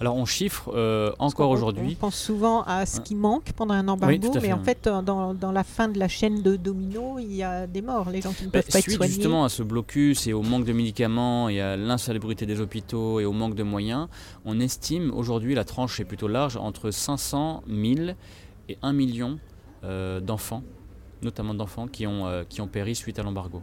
[0.00, 1.96] Alors on chiffre euh, encore aujourd'hui.
[1.98, 5.52] On pense souvent à ce qui manque pendant un embargo, mais en fait euh, dans,
[5.52, 8.44] la fin de la chaîne de domino, il y a des morts, les gens qui
[8.44, 9.12] ne bah, peuvent pas être soignés.
[9.12, 13.26] justement à ce blocus et au manque de médicaments et à l'insalubrité des hôpitaux et
[13.26, 14.08] au manque de moyens,
[14.44, 18.12] on estime aujourd'hui, la tranche est plutôt large, entre 500 000
[18.68, 19.38] et 1 million
[19.84, 20.62] euh, d'enfants,
[21.22, 23.60] notamment d'enfants qui ont, qui ont péri suite à l'embargo.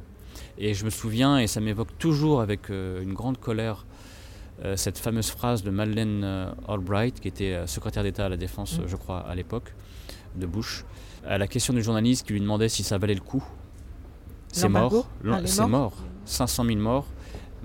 [0.60, 3.88] Et je me souviens, et ça m'évoque toujours avec une grande colère,
[4.76, 8.80] cette fameuse phrase de Madeleine euh, Albright, qui était euh, secrétaire d'État à la Défense,
[8.80, 8.88] mm.
[8.88, 9.74] je crois, à l'époque,
[10.36, 10.84] de Bush,
[11.26, 13.43] à la question du journaliste qui lui demandait si ça valait le coup.
[14.52, 15.08] C'est mort.
[15.30, 15.93] Ah, c'est mort.
[16.26, 17.06] 500 000 morts.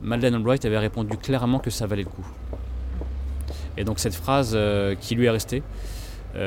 [0.03, 2.27] Madeleine Albright avait répondu clairement que ça valait le coup.
[3.77, 4.59] Et donc cette phrase
[5.01, 5.63] qui lui est restée,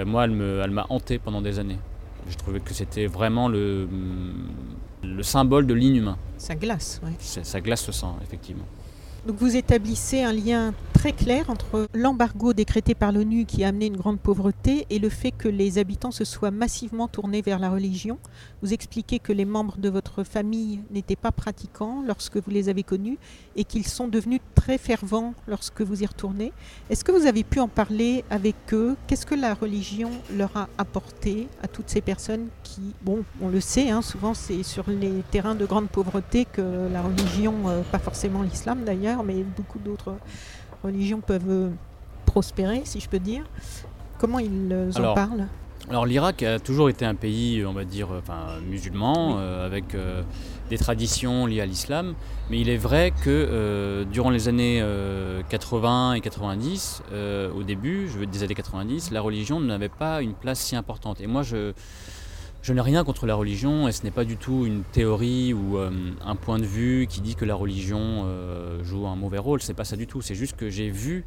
[0.06, 1.80] moi, elle m'a hanté pendant des années.
[2.30, 3.88] Je trouvais que c'était vraiment le,
[5.04, 6.18] le symbole de l'inhumain.
[6.38, 7.14] Ça glace, oui.
[7.20, 8.66] Ça glace le sang, effectivement.
[9.26, 13.88] Donc vous établissez un lien très clair entre l'embargo décrété par l'ONU qui a amené
[13.88, 17.70] une grande pauvreté et le fait que les habitants se soient massivement tournés vers la
[17.70, 18.18] religion.
[18.62, 22.84] Vous expliquez que les membres de votre famille n'étaient pas pratiquants lorsque vous les avez
[22.84, 23.20] connus
[23.56, 26.54] et qu'ils sont devenus très fervents lorsque vous y retournez.
[26.90, 28.96] Est-ce que vous avez pu en parler avec eux?
[29.06, 33.60] Qu'est-ce que la religion leur a apporté à toutes ces personnes qui, bon, on le
[33.60, 38.00] sait, hein, souvent c'est sur les terrains de grande pauvreté que la religion, euh, pas
[38.00, 40.16] forcément l'islam d'ailleurs, mais beaucoup d'autres
[40.84, 41.70] religions peuvent euh,
[42.26, 43.44] prospérer, si je peux dire.
[44.20, 45.48] Comment ils euh, en parlent?
[45.88, 49.96] alors l'Irak a toujours été un pays, on va dire, enfin, musulman, euh, avec
[50.72, 52.16] des traditions liées à l'islam.
[52.50, 54.84] Mais il est vrai que durant les années
[55.50, 57.04] 80 et 90,
[57.56, 61.22] au début, je veux des années 90, la religion n'avait pas une place si importante.
[61.22, 61.74] Et moi, je,
[62.66, 65.78] je n'ai rien contre la religion et ce n'est pas du tout une théorie ou
[65.78, 65.92] euh,
[66.26, 69.62] un point de vue qui dit que la religion euh, joue un mauvais rôle.
[69.62, 70.24] C'est pas ça du tout.
[70.24, 71.26] C'est juste que j'ai vu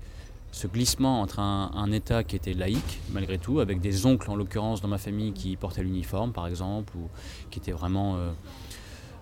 [0.50, 4.82] ce glissement entre un, État qui était laïque, malgré tout, avec des oncles en l'occurrence
[4.82, 7.08] dans ma famille qui portaient l'uniforme par exemple, ou
[7.50, 8.16] qui étaient vraiment,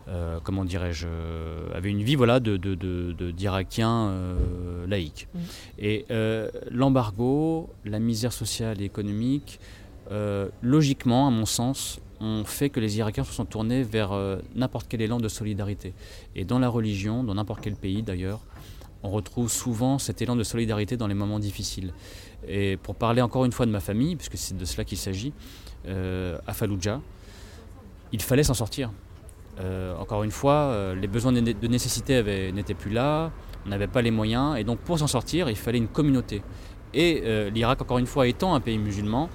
[0.09, 1.09] euh, comment dirais-je,
[1.75, 2.57] avaient une vie voilà, de,
[3.33, 4.15] d'Irakiens
[4.89, 5.29] laïcs.
[5.35, 5.39] Mmh.
[5.81, 6.07] Et
[6.71, 9.61] l'embargo, la misère sociale et économique,
[10.63, 14.87] logiquement, à mon sens, ont fait que les Irakiens se sont tournés vers euh, n'importe
[14.89, 15.93] quel élan de solidarité.
[16.35, 18.41] Et dans la religion, dans n'importe quel pays d'ailleurs,
[19.03, 21.93] on retrouve souvent cet élan de solidarité dans les moments difficiles.
[22.49, 25.33] Et pour parler encore une fois de ma famille, puisque c'est de cela qu'il s'agit,
[25.87, 27.01] euh, à Fallujah,
[28.13, 28.91] il fallait s'en sortir.
[29.61, 33.31] Euh, encore une fois, les besoins de nécessité n'étaient plus là,
[33.65, 36.43] on n'avait pas les moyens, et donc pour s'en sortir, il fallait une communauté.
[36.95, 39.29] Et l'Irak, encore une fois, étant un pays musulman,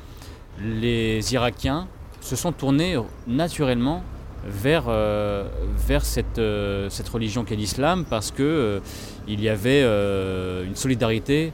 [0.59, 1.87] les Irakiens
[2.21, 2.95] se sont tournés
[3.27, 4.03] naturellement
[4.45, 5.47] vers, euh,
[5.87, 8.79] vers cette, euh, cette religion qu'est l'islam parce que euh,
[9.27, 11.53] il y avait une solidarité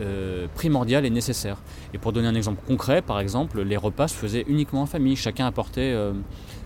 [0.00, 1.58] euh, primordial et nécessaire.
[1.92, 5.16] Et pour donner un exemple concret, par exemple, les repas se faisaient uniquement en famille.
[5.16, 6.12] Chacun apportait euh,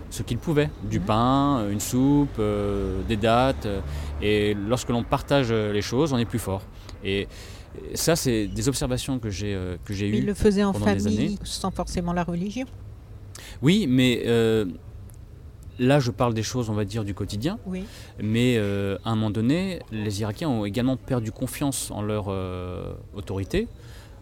[0.09, 2.41] ce qu'il pouvait, du pain, une soupe,
[3.07, 3.67] des dattes.
[4.21, 6.63] et lorsque l'on partage les choses, on est plus fort.
[7.03, 7.27] Et
[7.93, 10.15] ça, c'est des observations que j'ai que j'ai eues.
[10.15, 12.65] Il le faisait en famille, sans forcément la religion?
[13.61, 14.23] Oui, mais
[15.79, 17.57] Là, je parle des choses, on va dire, du quotidien.
[18.21, 22.93] Mais euh, à un moment donné, les Irakiens ont également perdu confiance en leur euh,
[23.15, 23.69] autorité,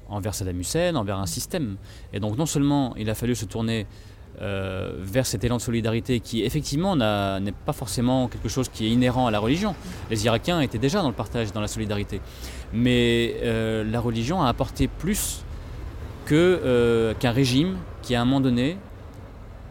[0.07, 1.77] envers Saddam Hussein, envers un système.
[2.13, 3.87] Et donc, non seulement il a fallu se tourner
[4.39, 8.91] euh, vers cet élan de solidarité qui, effectivement, n'est pas forcément quelque chose qui est
[8.91, 9.73] inhérent à la religion.
[10.11, 12.21] Les Irakiens étaient déjà dans le partage, dans la solidarité.
[12.71, 13.35] Mais
[13.83, 15.41] la religion a apporté plus
[16.27, 18.77] qu'un régime qui, à un moment donné,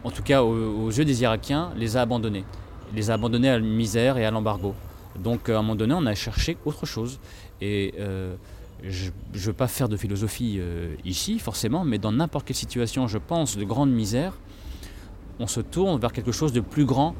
[0.07, 2.45] en tout cas aux, yeux des Irakiens, les a abandonnés.
[2.95, 4.73] les a abandonnés à la misère et à l'embargo.
[5.19, 7.19] Donc à un moment donné, on a cherché autre chose.
[7.59, 8.33] Et euh,
[8.83, 13.09] je ne veux pas faire de philosophie euh, ici, forcément, mais dans n'importe quelle situation,
[13.09, 14.31] je pense, de grande misère,
[15.39, 17.13] on se tourne vers quelque chose de plus grand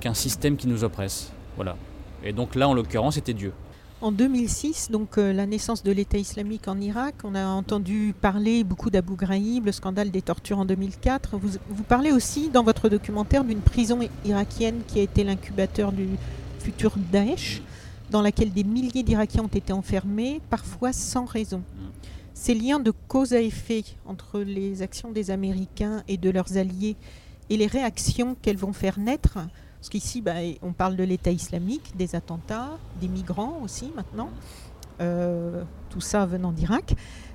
[0.00, 1.30] qu'un système qui nous oppresse.
[1.54, 1.76] Voilà.
[2.24, 3.52] Et donc là, en l'occurrence, c'était Dieu.
[4.00, 8.64] En 2006, donc euh, la naissance de l'État islamique en Irak, on a entendu parler
[8.64, 11.38] beaucoup d'Abu Ghraib, le scandale des tortures en 2004.
[11.38, 16.08] Vous, parlez aussi dans votre documentaire d'une prison irakienne qui a été l'incubateur du
[16.58, 17.62] futur Daesh,
[18.10, 21.62] dans laquelle des milliers d'Irakiens ont été enfermés, parfois sans raison.
[22.34, 26.96] Ces liens de cause à effet entre les actions des Américains et de leurs alliés
[27.48, 29.38] et les réactions qu'elles vont faire naître
[29.84, 34.30] parce qu'ici, bah, on parle de l'État islamique, des attentats, des migrants aussi maintenant,
[35.02, 36.94] euh, tout ça venant d'Irak,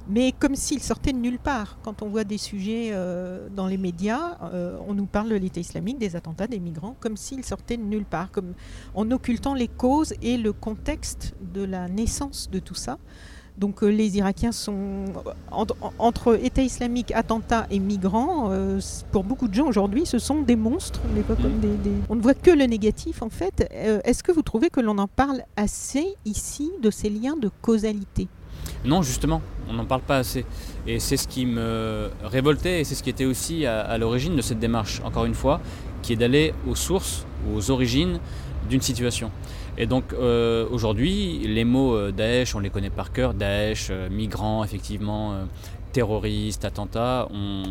[0.09, 1.77] mais comme s'il sortait de nulle part.
[1.83, 5.59] Quand on voit des sujets euh, dans les médias, euh, on nous parle de l'État
[5.59, 8.31] islamique, des attentats, des migrants, comme s'il sortait de nulle part,
[8.95, 12.97] en occultant les causes et le contexte de la naissance de tout ça.
[13.59, 15.03] Donc euh, les Irakiens sont
[15.97, 18.51] entre, État islamique, attentats et migrants.
[18.51, 18.79] Euh,
[19.11, 21.01] pour beaucoup de gens aujourd'hui, ce sont des monstres.
[21.05, 21.59] On, comme mm.
[21.59, 23.69] des, on ne voit que le négatif en fait.
[23.73, 27.49] Euh, est-ce que vous trouvez que l'on en parle assez ici de ces liens de
[27.61, 28.29] causalité?
[28.85, 30.45] Non, justement, on n'en parle pas assez.
[30.87, 34.41] Et c'est ce qui me révoltait et c'est ce qui était aussi à l'origine de
[34.41, 35.59] cette démarche, encore une fois,
[36.01, 38.19] qui est d'aller aux sources, aux origines
[38.69, 39.31] d'une situation.
[39.79, 44.09] Et donc euh, aujourd'hui, les mots euh, Daesh, on les connaît par cœur, Daesh, euh,
[44.09, 45.47] migrants, effectivement,
[45.93, 47.63] terroristes, attentats, on,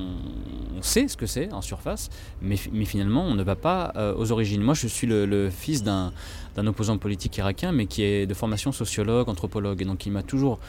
[0.80, 2.08] sait ce que c'est en surface,
[2.40, 4.62] mais, finalement on ne va pas aux origines.
[4.62, 6.12] Moi je suis le, fils d'un
[6.56, 10.60] opposant politique irakien, mais qui est de formation sociologue, anthropologue, et donc il m'a toujours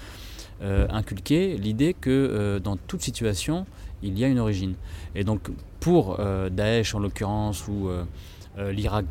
[0.62, 3.67] inculqué l'idée que dans toute situation,
[4.02, 4.73] il y a une origine.
[5.13, 5.49] Et donc
[5.80, 6.19] pour
[6.52, 7.89] Daesh en l'occurrence, ou
[8.58, 9.06] l'Irak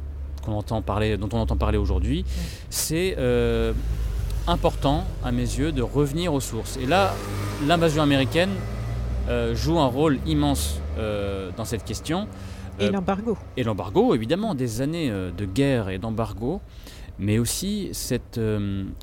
[0.53, 2.25] entend parler, dont on entend parler aujourd'hui,
[2.71, 3.73] c'est euh,
[4.47, 6.77] important à mes yeux de revenir aux sources.
[6.77, 7.15] Et là,
[7.67, 8.51] l'invasion américaine
[9.29, 12.29] euh, joue un rôle immense euh, dans cette question.
[12.79, 13.37] et l'embargo.
[13.57, 16.61] Et l'embargo, évidemment, des années de guerre et d'embargo,
[17.19, 18.41] mais aussi cette,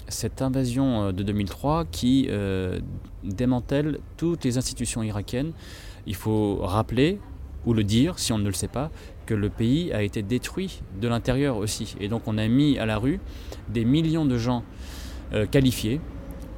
[0.08, 2.30] cette invasion de 2003 qui
[3.24, 5.52] démantèle toutes les institutions irakiennes.
[6.08, 7.20] Il faut rappeler,
[7.66, 8.92] ou le dire si on ne le sait pas,
[9.26, 11.96] que le pays a été détruit de l'intérieur aussi.
[12.00, 13.20] Et donc on a mis à la rue
[13.70, 14.64] des millions de gens
[15.34, 16.00] euh, qualifiés,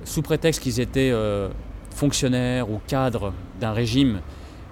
[0.03, 1.49] sous prétexte qu'ils étaient euh,
[1.91, 4.21] fonctionnaires ou cadres d'un régime,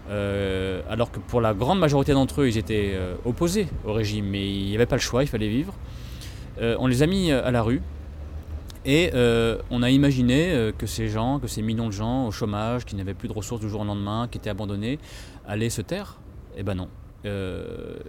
[0.10, 4.47] euh, alors que pour la grande majorité d'entre eux, ils étaient opposés au régime, mais
[4.47, 5.73] il n'y avait pas le choix, il fallait vivre.
[6.60, 7.81] on les a mis à la rue.
[8.88, 9.10] Et
[9.71, 13.15] on a imaginé que ces gens, que ces millions de gens au chômage, qui n'avaient
[13.15, 14.99] plus de ressources du jour au lendemain, qui étaient abandonnés,
[15.47, 16.19] allaient se taire.
[16.55, 16.88] Eh ben non,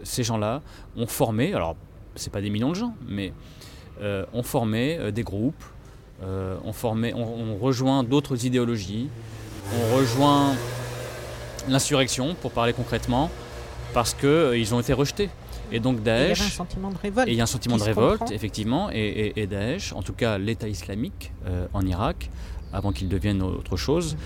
[0.02, 0.62] ces gens-là
[0.96, 1.76] ont formé, alors
[2.16, 3.32] c'est pas des millions de gens, mais
[4.00, 5.64] euh, ont formé euh, des groupes,
[6.22, 9.08] ont, formé, on, rejoint d'autres idéologies,
[9.74, 10.54] on rejoint
[11.68, 13.30] l'insurrection, pour parler concrètement,
[13.92, 15.28] parce qu'ils ont été rejetés.
[15.72, 16.38] Et donc Daesh.
[16.38, 17.28] il y a un sentiment de révolte.
[17.28, 18.88] Et il y a un sentiment de révolte, effectivement.
[18.92, 21.32] Et, Daesh, en tout cas l'État islamique
[21.74, 22.30] en Irak,
[22.72, 24.16] avant qu'il devienne autre chose,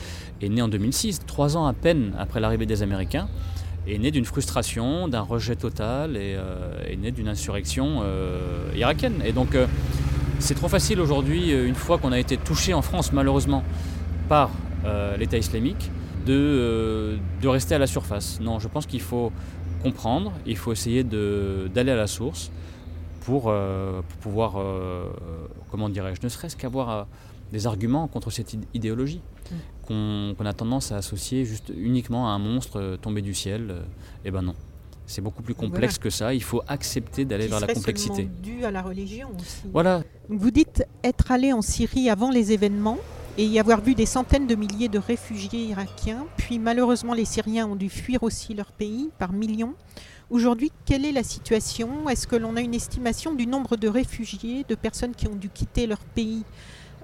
[0.41, 3.29] est né en 2006, trois ans à peine après l'arrivée des Américains
[3.87, 9.23] est né d'une frustration, d'un rejet total et euh, est né d'une insurrection euh, irakienne.
[9.25, 9.67] Et donc euh,
[10.39, 13.63] c'est trop facile aujourd'hui, une fois qu'on a été touché en France malheureusement
[14.29, 14.51] par
[15.19, 15.91] l'État islamique,
[16.25, 18.41] de, de, rester à la surface.
[18.41, 19.31] Non, je pense qu'il faut
[19.83, 22.51] comprendre, il faut essayer d'aller à la source
[23.21, 24.55] pour, pour pouvoir,
[25.71, 27.07] comment dirais-je, ne serait-ce qu'avoir
[27.53, 30.35] des arguments contre cette idéologie mm.
[30.37, 33.71] qu'on a tendance à associer juste uniquement à un monstre euh, tombé du ciel.
[33.71, 33.83] Euh,
[34.25, 34.55] eh ben non.
[35.07, 36.33] C'est beaucoup plus complexe que ça.
[36.35, 38.29] Il faut accepter d'aller vers la complexité.
[38.41, 39.63] dû à la religion aussi.
[39.73, 40.05] Voilà.
[40.29, 42.99] Vous dites être allé en Syrie avant les événements
[43.37, 46.27] et y avoir vu des centaines de milliers de réfugiés irakiens.
[46.37, 49.75] Puis malheureusement, les Syriens ont dû fuir aussi leur pays par millions.
[50.31, 52.09] Aujourd'hui, quelle est la situation?
[52.09, 55.49] Est-ce que l'on a une estimation du nombre de réfugiés, de personnes qui ont dû
[55.49, 56.45] quitter leur pays?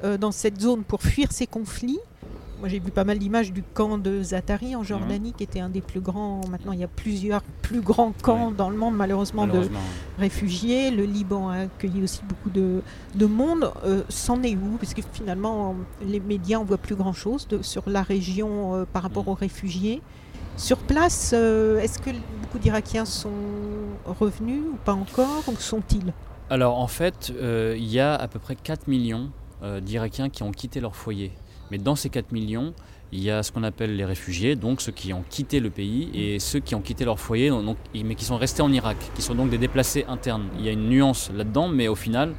[0.04, 2.00] Euh, dans cette zone pour fuir ces conflits
[2.58, 5.68] moi, j'ai vu pas mal d'images du camp de Zatari en Jordanie, qui était un
[5.68, 6.40] des plus grands.
[6.48, 9.68] Maintenant, il y a plusieurs plus grands camps dans le monde, malheureusement, de
[10.18, 10.90] réfugiés.
[10.90, 12.80] Le Liban a accueilli aussi beaucoup de,
[13.14, 13.70] de monde.
[13.84, 14.78] Euh, c'en est où?
[14.78, 19.24] Parce que finalement, les médias, on voit plus grand-chose sur la région euh, par rapport
[19.24, 19.28] mm.
[19.28, 20.00] aux réfugiés.
[20.56, 23.28] Sur place, euh, est-ce que beaucoup d'Irakiens sont
[24.06, 26.14] revenus ou pas encore Ou sont-ils?
[26.48, 29.30] Alors, en fait, il y a à peu près 4 millions
[29.82, 31.32] d'Irakiens qui ont quitté leur foyer.
[31.70, 32.74] Mais dans ces 4 millions,
[33.12, 36.10] il y a ce qu'on appelle les réfugiés, donc ceux qui ont quitté le pays,
[36.14, 39.22] et ceux qui ont quitté leur foyer, donc, mais qui sont restés en Irak, qui
[39.22, 40.48] sont donc des déplacés internes.
[40.58, 42.34] Il y a une nuance là-dedans, mais au final,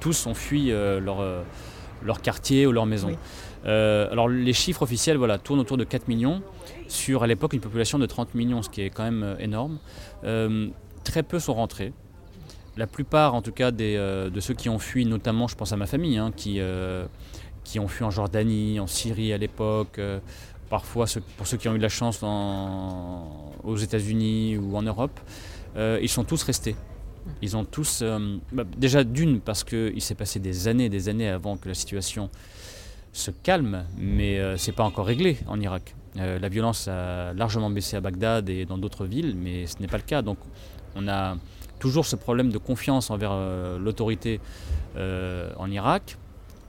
[0.00, 1.42] tous ont fui euh, leur, euh,
[2.02, 3.12] leur quartier ou leur maison.
[3.66, 6.42] Euh, alors les chiffres officiels voilà, tournent autour de 4 millions,
[6.88, 9.78] sur à l'époque une population de 30 millions, ce qui est quand même énorme.
[11.04, 11.92] très peu sont rentrés.
[12.80, 15.76] La plupart, en tout cas, des, de ceux qui ont fui, notamment, je pense à
[15.76, 16.60] ma famille, hein, qui
[17.64, 20.18] qui ont fui en Jordanie, en Syrie à l'époque, euh,
[20.68, 21.06] parfois
[21.36, 25.18] pour ceux qui ont eu de la chance aux États-Unis ou en Europe,
[25.76, 26.76] euh, ils sont tous restés.
[27.42, 31.28] Ils ont tous, euh, bah, déjà d'une parce qu'il s'est passé des années, des années
[31.28, 32.30] avant que la situation
[33.12, 35.94] se calme, mais ce c'est pas encore réglé en Irak.
[36.14, 39.96] la violence a largement baissé à Bagdad et dans d'autres villes, mais ce n'est pas
[39.96, 40.22] le cas.
[40.22, 40.38] Donc
[40.94, 41.36] on a
[41.80, 43.32] toujours ce problème de confiance envers
[43.78, 44.40] l'autorité
[44.96, 46.16] en Irak.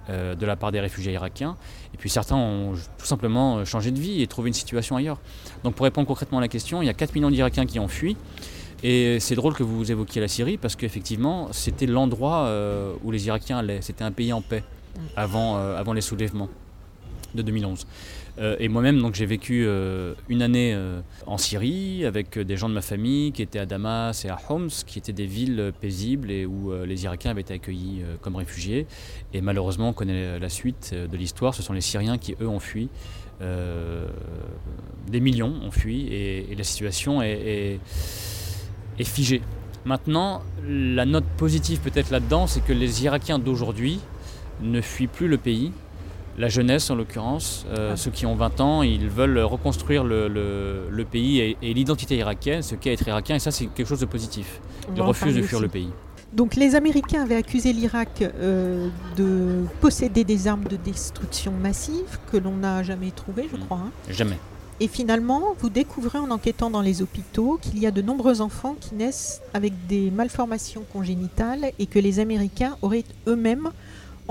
[0.10, 1.56] Euh, de la part des réfugiés irakiens.
[1.94, 5.20] Et puis certains ont tout simplement euh, changé de vie et trouvé une situation ailleurs.
[5.64, 7.88] Donc pour répondre concrètement à la question, il y a 4 millions d'Irakiens qui ont
[7.88, 8.18] fui.
[8.82, 13.28] Et c'est drôle que vous évoquiez la Syrie parce qu'effectivement, c'était l'endroit euh, où les
[13.28, 13.82] Irakiens allaient.
[13.84, 14.64] C'était un pays en paix
[15.16, 16.50] avant, avant les soulèvements
[17.36, 17.86] de 2011.
[18.42, 22.74] Euh, et moi-même, j'ai vécu euh, une année euh, en Syrie avec des gens de
[22.74, 26.46] ma famille qui étaient à Damas et à Homs, qui étaient des villes paisibles et
[26.46, 28.88] où les Irakiens avaient été accueillis comme réfugiés.
[29.34, 31.54] Et malheureusement, on connaît la suite de l'histoire.
[31.54, 32.90] Ce sont les Syriens qui, eux, ont fui.
[33.40, 37.80] des millions ont fui et, la situation est
[39.04, 39.42] figée.
[39.86, 44.00] Maintenant, la note positive peut-être là-dedans, c'est que les Irakiens d'aujourd'hui
[44.62, 45.72] ne fuient plus le pays,
[46.42, 51.56] la jeunesse en l'occurrence, euh, ceux qui ont 20 ans, ils veulent reconstruire le, pays
[51.62, 54.60] et, l'identité irakienne, ce qu'est être irakien, et ça c'est quelque chose de positif.
[54.96, 55.90] Ils refusent de fuir le pays.
[56.34, 58.88] Donc les Américains avaient accusé l'Irak euh,
[59.18, 63.66] de posséder des armes de destruction massive que l'on n'a jamais trouvées, je mm.
[63.66, 63.80] crois.
[63.86, 63.92] Hein.
[64.10, 64.38] Jamais.
[64.80, 68.76] Et finalement, vous découvrez en enquêtant dans les hôpitaux qu'il y a de nombreux enfants
[68.80, 73.70] qui naissent avec des malformations congénitales et que les Américains auraient eux-mêmes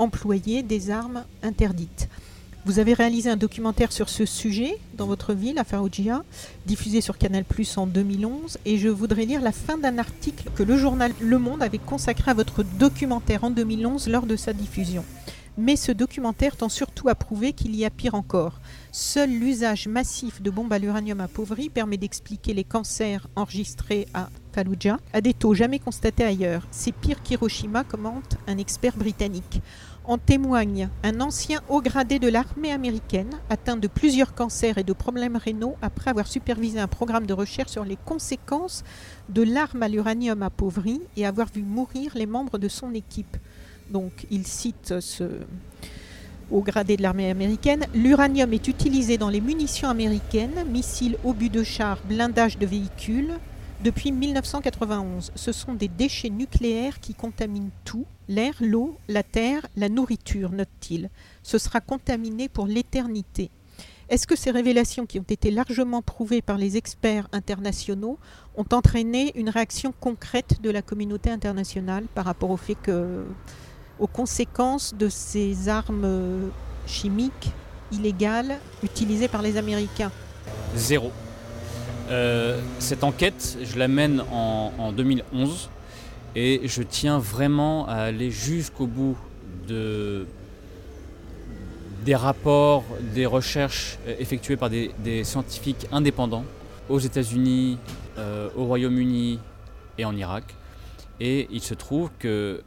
[0.01, 2.09] employer des armes interdites.
[2.65, 6.23] Vous avez réalisé un documentaire sur ce sujet dans votre ville, à Fallujah,
[6.65, 10.63] diffusé sur Canal Plus en 2011, et je voudrais lire la fin d'un article que
[10.63, 15.03] le journal Le Monde avait consacré à votre documentaire en 2011 lors de sa diffusion.
[15.57, 18.61] Mais ce documentaire tend surtout à prouver qu'il y a pire encore.
[18.91, 24.97] Seul l'usage massif de bombes à l'uranium appauvri permet d'expliquer les cancers enregistrés à Fallujah
[25.13, 26.67] à des taux jamais constatés ailleurs.
[26.71, 29.61] C'est pire qu'Hiroshima, commente un expert britannique.
[30.03, 34.93] En témoigne un ancien haut gradé de l'armée américaine, atteint de plusieurs cancers et de
[34.93, 38.83] problèmes rénaux après avoir supervisé un programme de recherche sur les conséquences
[39.29, 43.37] de l'arme à l'uranium appauvri et avoir vu mourir les membres de son équipe.
[43.91, 45.25] Donc il cite ce
[46.49, 47.85] haut gradé de l'armée américaine.
[47.93, 53.35] L'uranium est utilisé dans les munitions américaines, missiles, obus de chars, blindage de véhicules,
[53.83, 55.31] depuis 1991.
[55.35, 61.09] Ce sont des déchets nucléaires qui contaminent tout, l'air, l'eau, la terre, la nourriture, note-t-il.
[61.43, 63.49] Ce sera contaminé pour l'éternité.
[64.09, 68.19] Est-ce que ces révélations, qui ont été largement prouvées par les experts internationaux,
[68.57, 73.23] ont entraîné une réaction concrète de la communauté internationale par rapport au fait que,
[73.99, 76.51] aux conséquences de ces armes
[76.85, 77.51] chimiques
[77.91, 80.11] illégales utilisées par les Américains?
[80.75, 81.11] Zéro.
[82.11, 85.69] Euh, cette enquête, je la mène en, 2011
[86.35, 89.17] et je tiens vraiment à aller jusqu'au bout
[89.67, 90.25] de,
[92.03, 92.83] des rapports,
[93.13, 96.43] des recherches euh, effectuées par des, scientifiques indépendants
[96.89, 97.77] aux États-Unis,
[98.17, 99.39] euh, au Royaume-Uni
[99.97, 100.43] et en Irak.
[101.21, 102.63] Et il se trouve que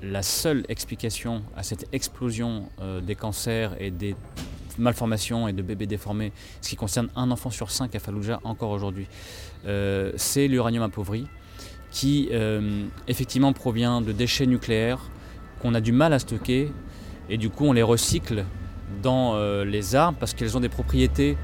[0.00, 2.68] la seule explication à cette explosion
[3.02, 4.14] des cancers et des
[4.78, 8.70] malformations et de bébés déformés, ce qui concerne un enfant sur cinq à Fallujah encore
[8.70, 9.06] aujourd'hui,
[9.66, 11.26] euh, c'est l'uranium appauvri
[11.90, 14.98] qui euh, effectivement provient de déchets nucléaires
[15.62, 16.72] qu'on a du mal à stocker
[17.30, 18.44] et du coup on les recycle
[19.02, 21.36] dans euh, les armes parce qu'elles ont des propriétés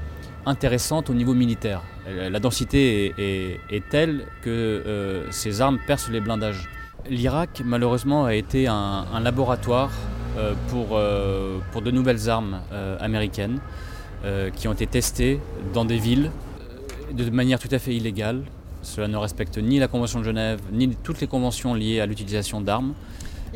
[0.45, 1.83] intéressantes au niveau militaire.
[2.07, 6.67] La densité est, telle que ces armes percent les blindages.
[7.09, 9.91] L'Irak, malheureusement, a été un, laboratoire
[10.69, 13.59] pour, euh, pour de nouvelles armes euh, américaines
[14.23, 15.39] euh, qui ont été testées
[15.73, 16.31] dans des villes
[17.09, 18.43] euh, de manière tout à fait illégale.
[18.81, 22.61] Cela ne respecte ni la Convention de Genève, ni toutes les conventions liées à l'utilisation
[22.61, 22.93] d'armes.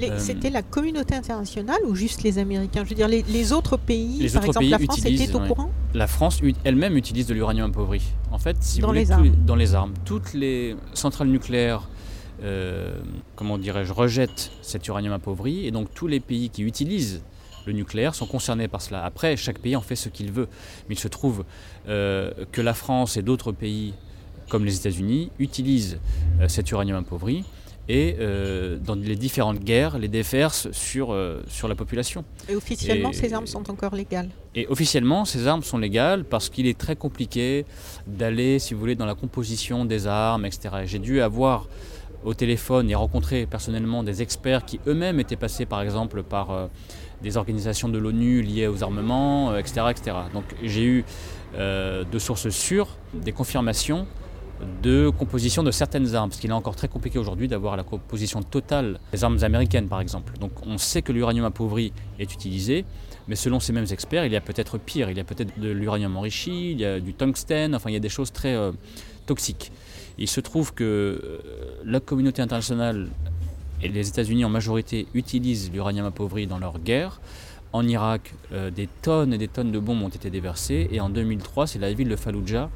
[0.03, 2.83] Euh, C'était la communauté internationale ou juste les Américains?
[2.83, 5.21] Je veux dire, les, les autres pays, Les par autres exemple pays la France, utilisent,
[5.21, 5.47] était au ouais.
[5.47, 5.71] courant?
[5.93, 8.01] La France elle-même utilise de l'uranium appauvri.
[8.31, 9.29] En fait, si Dans vous voulez, les armes.
[9.45, 11.87] dans les armes, toutes les centrales nucléaires,
[12.43, 12.97] euh,
[13.35, 17.21] comment dirais-je, rejettent cet uranium appauvri, et donc tous les pays qui utilisent
[17.65, 19.03] le nucléaire sont concernés par cela.
[19.03, 20.47] Après, chaque pays en fait ce qu'il veut,
[20.87, 21.43] mais il se trouve
[21.87, 23.93] euh, que la France et d'autres pays,
[24.49, 25.97] comme les États-Unis, utilisent
[26.41, 27.43] euh, cet uranium appauvri
[27.87, 32.23] et euh, dans les différentes guerres les déversent sur, euh, sur la population.
[32.49, 34.29] Et officiellement, Et- ces armes sont encore légales.
[34.55, 37.65] Et officiellement, ces armes sont légales parce qu'il est très compliqué
[38.07, 40.69] d'aller, si vous voulez, dans la composition des armes, etc.
[40.83, 41.67] Et J'ai dû avoir
[42.25, 46.67] au téléphone et rencontrer personnellement des experts qui eux-mêmes étaient passés, par exemple, par euh,
[47.21, 49.85] des organisations de l'ONU liées aux armements, euh, etc..
[50.33, 51.05] Donc j'ai eu
[51.55, 54.07] euh, de sources sûres des confirmations
[54.81, 58.41] de composition de certaines armes, parce qu'il est encore très compliqué aujourd'hui d'avoir la composition
[58.41, 60.37] totale des armes américaines, par exemple.
[60.39, 62.85] Donc on sait que l'uranium appauvri est utilisé,
[63.27, 65.11] mais selon ces mêmes experts, il y a peut-être pire.
[65.11, 67.97] Il y a peut-être de l'uranium enrichi, il y a du tungstène, enfin il y
[67.97, 68.55] a des choses très
[69.25, 69.73] toxiques.
[70.17, 71.39] Il se trouve que euh,
[71.83, 73.07] la communauté internationale
[73.81, 77.19] et les États-Unis en majorité utilisent l'uranium appauvri dans leur guerre.
[77.73, 80.87] En Irak, euh, des tonnes et des tonnes de bombes ont été déversées.
[80.91, 82.69] Et en 2003, c'est la ville de Fallujah,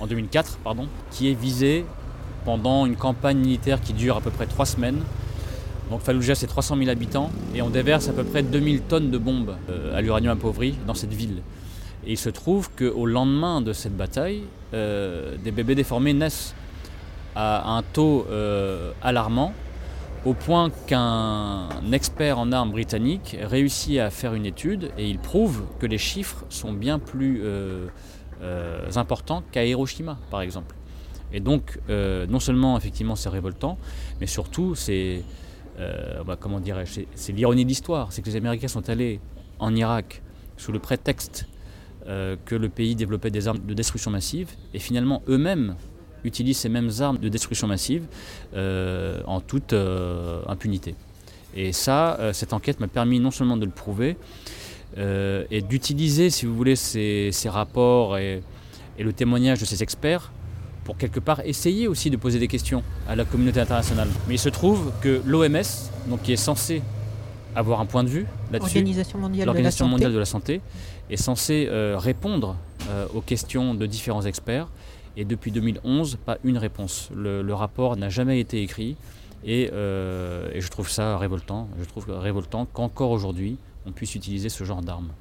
[0.00, 1.84] en 2004, pardon, qui est visée
[2.44, 4.98] pendant une campagne militaire qui dure à peu près trois semaines.
[5.90, 9.18] Donc Fallujah, c'est 300 000 habitants et on déverse à peu près 2000 tonnes de
[9.18, 11.42] bombes euh, à l'uranium appauvri dans cette ville.
[12.04, 16.52] Et il se trouve qu'au lendemain de cette bataille, des bébés déformés naissent
[17.34, 19.52] à un taux euh, alarmant,
[20.24, 25.64] au point qu'un expert en armes britannique réussit à faire une étude et il prouve
[25.80, 27.88] que les chiffres sont bien plus euh,
[28.42, 30.74] euh, importants qu'à Hiroshima, par exemple.
[31.32, 33.78] Et donc, non seulement effectivement c'est révoltant,
[34.20, 35.22] mais surtout c'est,
[35.78, 36.36] bah,
[36.84, 39.18] c'est- l'ironie de l'histoire, c'est que les Américains sont allés
[39.58, 40.20] en Irak
[40.58, 41.46] sous le prétexte
[42.06, 45.74] que le pays développait des armes de destruction massive, et finalement eux-mêmes
[46.24, 48.04] utilisent ces mêmes armes de destruction massive
[48.54, 50.94] euh, en toute euh, impunité.
[51.54, 54.16] Et ça, euh, cette enquête m'a permis non seulement de le prouver,
[54.98, 58.42] euh, et d'utiliser, si vous voulez, ces, ces rapports et,
[58.98, 60.32] et le témoignage de ces experts
[60.84, 64.08] pour quelque part essayer aussi de poser des questions à la communauté internationale.
[64.28, 65.62] Mais il se trouve que l'OMS,
[66.08, 66.82] donc qui est censé
[67.54, 68.82] avoir un point de vue là-dessus,
[69.18, 70.60] mondiale l'Organisation mondiale de la santé
[71.10, 72.56] est censée euh, répondre
[72.88, 74.68] euh, aux questions de différents experts.
[75.16, 77.10] Et depuis 2011, pas une réponse.
[77.14, 78.96] Le, rapport n'a jamais été écrit.
[79.44, 81.68] Et, euh, et je trouve ça révoltant.
[81.78, 85.12] Je trouve révoltant qu'encore aujourd'hui, on puisse utiliser ce genre d'armes.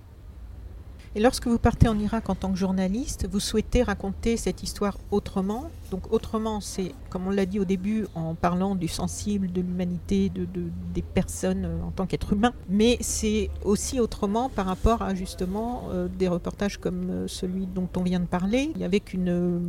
[1.14, 4.98] Et lorsque vous partez en Irak en tant que journaliste, vous souhaitez raconter cette histoire
[5.12, 5.70] autrement.
[5.92, 10.30] Donc autrement, c'est, comme on l'a dit au début, en parlant du sensible, de l'humanité,
[10.30, 12.54] de, de- des personnes euh, en tant qu'être humain.
[12.70, 17.90] Mais c'est aussi autrement par rapport à justement euh, des reportages comme euh, celui dont
[17.98, 19.28] on vient de parler, avec une...
[19.30, 19.60] euh,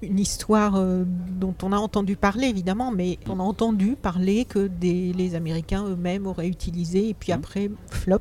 [0.00, 1.02] une histoire euh,
[1.40, 5.84] dont on a entendu parler évidemment, mais on a entendu parler que des, les Américains
[5.88, 7.38] eux-mêmes auraient utilisé et puis Mhm.
[7.40, 8.20] après flop,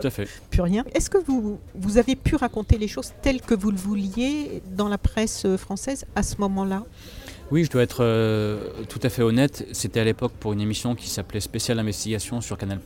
[0.00, 0.28] Tout à fait.
[0.50, 0.84] plus rien.
[0.94, 4.88] Est-ce que vous, vous avez pu raconter les choses telles que vous le vouliez dans
[4.88, 6.84] la presse euh, française à ce moment-là?
[7.50, 9.66] Oui, je dois être euh, tout à fait honnête.
[9.72, 12.80] C'était à l'époque pour une émission qui s'appelait Spécial Investigation sur Canal+.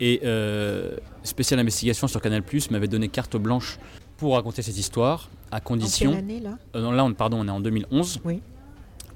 [0.00, 3.78] Et euh, Spécial Investigation sur Canal+, m'avait donné carte blanche
[4.16, 6.10] pour raconter cette histoire, à En condition...
[6.10, 6.58] quelle année là?
[6.76, 8.20] Euh, non, là, on, pardon, on est en 2011.
[8.24, 8.40] Oui.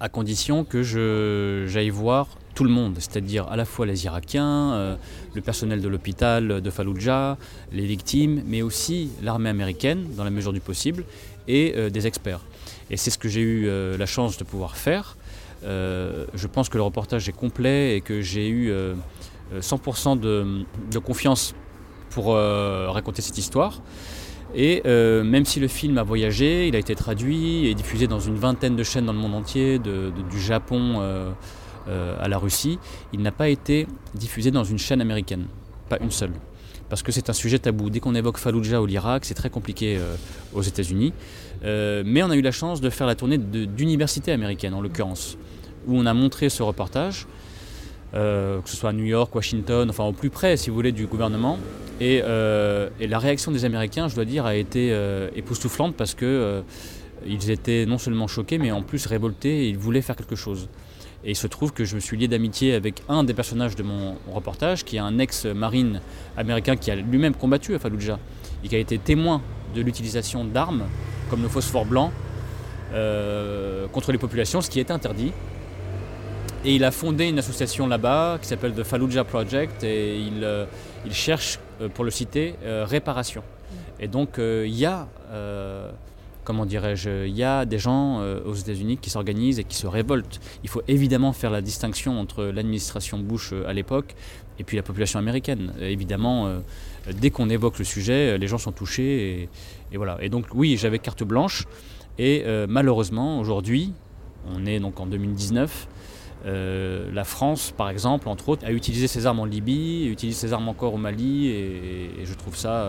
[0.04, 0.82] À condition que
[1.66, 4.96] j'aille voir tout le monde, c'est-à-dire à la fois les Irakiens, euh,
[5.32, 7.38] le personnel de l'hôpital de Fallujah,
[7.72, 11.04] les victimes, mais aussi l'armée américaine, dans la mesure du possible,
[11.48, 12.40] et euh, des experts.
[12.90, 15.16] Et c'est ce que j'ai eu euh, la chance de pouvoir faire.
[15.62, 18.92] Je pense que le reportage est complet et que j'ai eu euh,
[19.54, 21.54] euh, 100% de, de confiance
[22.10, 23.80] pour raconter cette histoire.
[24.54, 28.20] Et euh, même si le film a voyagé, il a été traduit et diffusé dans
[28.20, 31.30] une vingtaine de chaînes dans le monde entier, du Japon euh,
[31.88, 32.78] euh, à la Russie,
[33.12, 35.46] il n'a pas été diffusé dans une chaîne américaine,
[35.88, 36.32] pas une seule.
[36.88, 37.90] Parce que c'est un sujet tabou.
[37.90, 39.98] Dès qu'on évoque Fallujah ou l'Irak, c'est très compliqué
[40.52, 41.12] aux États-Unis.
[41.62, 45.36] Mais on a eu la chance de faire la tournée d'universités américaines, en l'occurrence,
[45.88, 47.26] où on a montré ce reportage.
[48.14, 51.06] Que ce soit à New York, Washington, enfin au plus près, si vous voulez, du
[51.06, 51.58] gouvernement.
[52.00, 54.96] Et, et la réaction des Américains, je dois dire, a été
[55.34, 56.62] époustouflante parce que
[57.26, 60.68] ils étaient non seulement choqués, mais en plus révoltés et ils voulaient faire quelque chose.
[61.24, 63.82] Et il se trouve que je me suis lié d'amitié avec un des personnages de
[63.82, 66.00] mon reportage, qui est un ex-marine
[66.36, 68.18] américain qui a lui-même combattu à Fallujah
[68.62, 69.40] et qui a été témoin
[69.74, 70.84] de l'utilisation d'armes
[71.30, 72.12] comme le phosphore blanc
[72.92, 75.32] euh, contre les populations, ce qui est interdit.
[76.64, 80.64] Et il a fondé une association là-bas qui s'appelle The Fallujah Project et il, euh,
[81.10, 83.42] cherche, euh, pour le citer, réparation.
[84.00, 85.06] Et donc il y a
[86.44, 89.86] comment dirais-je, il y a des gens euh, aux États-Unis qui s'organisent et qui se
[89.86, 90.40] révoltent.
[90.62, 94.14] Il faut évidemment faire la distinction entre l'administration Bush euh, à l'époque
[94.58, 95.72] et puis la population américaine.
[95.80, 96.60] évidemment, euh,
[97.12, 99.48] dès qu'on évoque le sujet, les gens sont touchés
[99.92, 100.18] et, voilà.
[100.20, 101.64] Et donc oui, j'avais carte blanche
[102.18, 103.92] et malheureusement aujourd'hui,
[104.54, 105.88] on est donc en 2019.
[106.44, 110.68] La France, par exemple, entre autres, a utilisé ses armes en Libye, utilise ses armes
[110.68, 112.86] encore au Mali, et, je trouve ça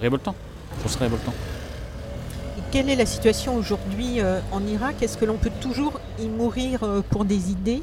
[0.00, 0.34] révoltant.
[0.74, 1.32] Je trouve ça révoltant.
[2.72, 5.02] Quelle est la situation aujourd'hui euh, en Irak?
[5.02, 7.82] Est-ce que l'on peut toujours y mourir euh, pour des idées?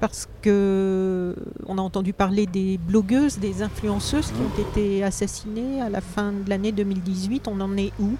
[0.00, 1.34] Parce que euh,
[1.66, 6.32] on a entendu parler des blogueuses, des influenceuses qui ont été assassinées à la fin
[6.32, 7.48] de l'année 2018.
[7.48, 8.16] On en est où?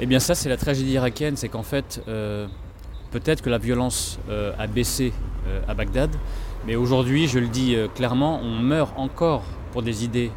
[0.00, 2.00] Eh bien ça c'est la tragédie irakienne, c'est qu'en fait
[3.12, 4.18] peut-être que la violence
[4.58, 5.12] a baissé
[5.68, 6.10] à Bagdad,
[6.66, 10.30] mais aujourd'hui je le dis clairement, on meurt encore pour des idées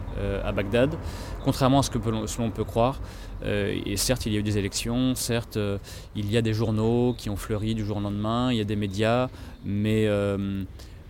[0.44, 0.96] à Bagdad,
[1.44, 2.00] contrairement à ce que
[2.40, 3.00] l'on peut croire.
[3.44, 5.78] Euh, et certes, il y a eu des élections, certes, euh,
[6.16, 8.66] il y a des journaux qui ont fleuri du jour au lendemain, il y a
[8.66, 9.30] des médias,
[9.64, 10.64] mais euh,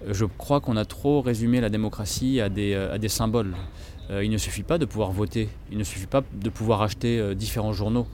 [0.08, 3.56] je crois qu'on a trop résumé la démocratie à des, à des symboles.
[4.22, 7.74] il ne suffit pas de pouvoir voter, il ne suffit pas de pouvoir acheter différents
[7.74, 8.08] journaux.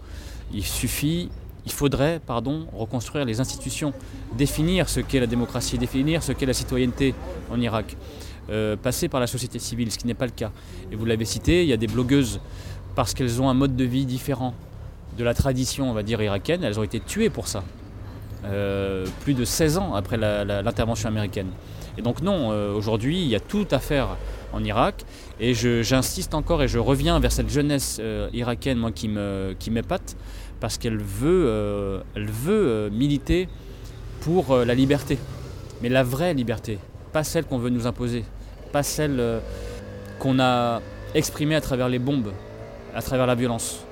[0.54, 1.30] Il suffit,
[1.66, 3.94] il faudrait, pardon, reconstruire les institutions,
[4.38, 7.14] définir ce qu'est la démocratie, définir ce qu'est la citoyenneté
[7.52, 7.96] en Irak.
[8.82, 10.52] passer par la société civile, ce qui n'est pas le cas.
[10.92, 12.42] Et vous l'avez cité, il y a des blogueuses
[12.96, 14.54] parce qu'elles ont un mode de vie différent
[15.18, 16.64] de la tradition, on va dire, irakienne.
[16.64, 17.64] Elles ont été tuées pour ça,
[18.46, 21.50] euh, plus de 16 ans après l'intervention américaine.
[21.98, 24.18] Et donc non, euh, aujourd'hui, il y a tout à faire
[24.54, 25.04] en Irak.
[25.40, 30.16] Et j'insiste encore et je reviens vers cette jeunesse euh, irakienne, moi, qui m'épate,
[30.62, 33.50] parce qu'elle veut, elle veut militer
[34.22, 35.18] pour la liberté.
[35.82, 36.80] Mais la vraie liberté,
[37.12, 38.24] pas celle qu'on veut nous imposer,
[38.72, 39.42] pas celle
[40.20, 40.82] qu'on a
[41.14, 42.32] exprimée à travers les bombes,
[42.96, 43.84] à travers la violence.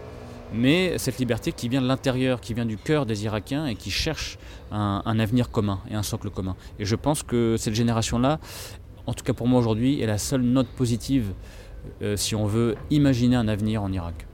[0.54, 3.92] Mais cette liberté qui vient de l'intérieur, qui vient du cœur des Irakiens et qui
[3.92, 4.40] cherche
[4.72, 6.56] un, avenir commun et un socle commun.
[6.80, 8.40] Et je pense que cette génération-là,
[9.06, 11.34] en tout cas pour moi aujourd'hui, est la seule note positive
[12.02, 14.26] euh, si on veut imaginer un avenir en Irak.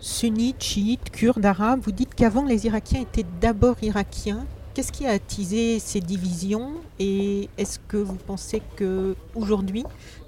[0.00, 4.46] Sunnites, chiites, kurdes, arabes, vous dites qu'avant les Irakiens étaient d'abord irakiens.
[4.74, 9.82] Qu'est-ce qui a attisé ces divisions et est-ce que vous pensez que aujourd'hui,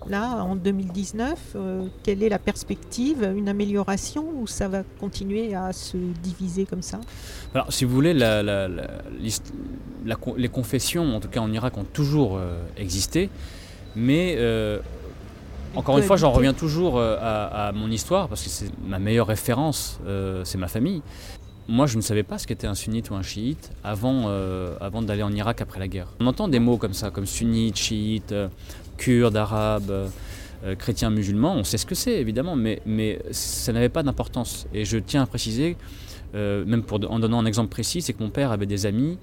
[0.09, 5.73] là, en 2019, euh, quelle est la perspective Une amélioration ou ça va continuer à
[5.73, 7.01] se diviser comme ça?
[7.55, 13.31] Alors, si vous voulez, les confessions, en tout cas en Irak, ont toujours euh, existé,
[13.97, 14.81] euh,
[15.77, 19.29] encore une fois, j'en reviens toujours à, à, mon histoire parce que c'est ma meilleure
[19.29, 20.01] référence,
[20.45, 21.03] c'est ma famille.
[21.71, 25.03] Moi, je ne savais pas ce qu'était un sunnite ou un chiite avant, euh, avant
[25.03, 26.09] d'aller en Irak après la guerre.
[26.19, 28.49] On entend des mots comme ça, comme sunnite, chiite, euh,
[28.97, 29.89] kurde, arabe,
[30.65, 31.55] euh, chrétien, musulman.
[31.55, 34.67] On sait ce que c'est, évidemment, mais, mais ça n'avait pas d'importance.
[34.75, 35.77] Et je tiens à préciser,
[36.35, 39.17] même pour, en donnant un exemple précis, c'est que mon père avait des amis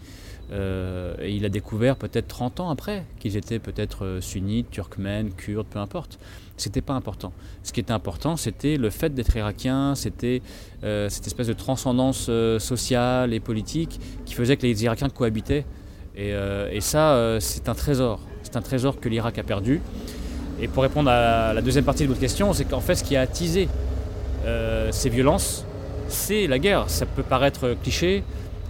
[0.52, 5.80] et il a découvert peut-être 30 ans après qu'ils étaient peut-être sunnites, turkmènes, kurdes, peu
[5.80, 6.20] importe
[6.58, 7.32] c'était pas important.
[7.64, 10.42] Ce qui était important, c'était le fait d'être irakien, c'était
[10.84, 15.66] euh, cette espèce de transcendance euh, sociale et politique qui faisait que les Irakiens cohabitaient.
[16.16, 18.20] Et, euh, ça, c'est un trésor.
[18.42, 19.82] C'est un trésor que l'Irak a perdu.
[20.60, 23.16] Et pour répondre à la deuxième partie de votre question, c'est qu'en fait, ce qui
[23.16, 23.70] a attisé
[24.92, 25.66] ces violences,
[26.08, 26.90] c'est la guerre.
[26.90, 28.24] Ça peut paraître cliché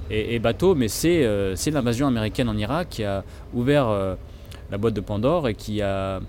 [0.10, 3.88] et, et bateau, mais c'est l'invasion américaine en Irak qui a ouvert
[4.72, 6.22] la boîte de Pandore et qui a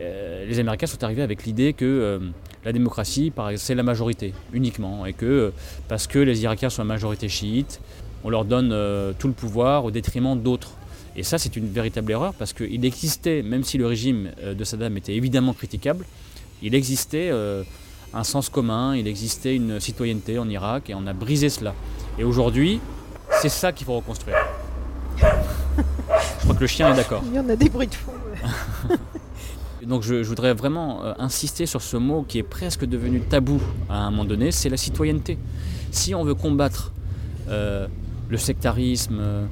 [0.00, 2.18] euh, les Américains sont arrivés avec l'idée que euh,
[2.64, 5.50] la démocratie, c'est la majorité uniquement, et que euh,
[5.88, 7.80] parce que les Irakiens sont la majorité chiite,
[8.24, 8.74] on leur donne
[9.20, 10.72] tout le pouvoir au détriment d'autres.
[11.14, 14.96] Et ça, c'est une véritable erreur parce qu'il existait, même si le régime de Saddam
[14.96, 16.04] était évidemment critiquable,
[16.60, 17.30] il existait
[18.12, 21.72] un sens commun, il existait une citoyenneté en Irak et on a brisé cela.
[22.18, 22.80] Et aujourd'hui,
[23.40, 24.36] c'est ça qu'il faut reconstruire.
[25.18, 27.22] Je crois que le chien est d'accord.
[27.26, 28.12] Il y en a des bruits de fond.
[29.86, 33.98] Donc je, voudrais vraiment euh, insister sur ce mot qui est presque devenu tabou à
[33.98, 35.38] un moment donné, c'est la citoyenneté.
[35.92, 36.92] Si on veut combattre
[37.48, 37.86] euh,
[38.28, 39.46] le sectarisme, euh,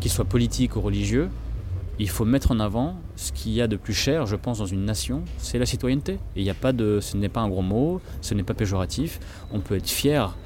[0.00, 1.30] qu'il soit politique ou religieux,
[1.98, 4.66] il faut mettre en avant ce qu'il y a de plus cher, je pense, dans
[4.66, 6.14] une nation, c'est la citoyenneté.
[6.36, 8.54] Et il n'y a pas de, ce n'est pas un gros mot, ce n'est pas
[8.54, 9.18] péjoratif.
[9.52, 10.36] On peut être fier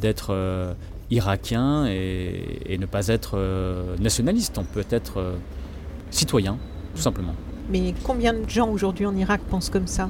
[0.00, 0.34] d'être
[1.10, 4.58] irakien et, ne pas être euh, nationaliste.
[4.58, 5.34] On peut être
[6.10, 6.58] citoyen,
[6.94, 7.34] tout simplement.
[7.70, 10.08] Mais combien de gens aujourd'hui en Irak pensent comme ça?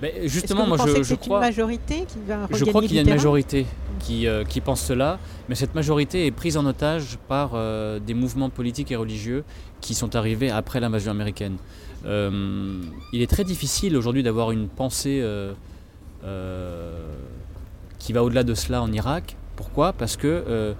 [0.00, 1.38] Mais Justement, moi je, je crois.
[1.38, 3.66] Une majorité qui va Je crois qu'il y a une majorité
[4.00, 7.52] qui, qui, pense cela, mais cette majorité est prise en otage par
[8.00, 9.44] des mouvements politiques et religieux
[9.80, 11.56] qui sont arrivés après l'invasion américaine.
[12.04, 15.24] il est très difficile aujourd'hui d'avoir une pensée
[18.00, 19.36] qui va au-delà de cela en Irak.
[19.56, 19.92] Pourquoi?
[19.92, 20.74] Parce que euh,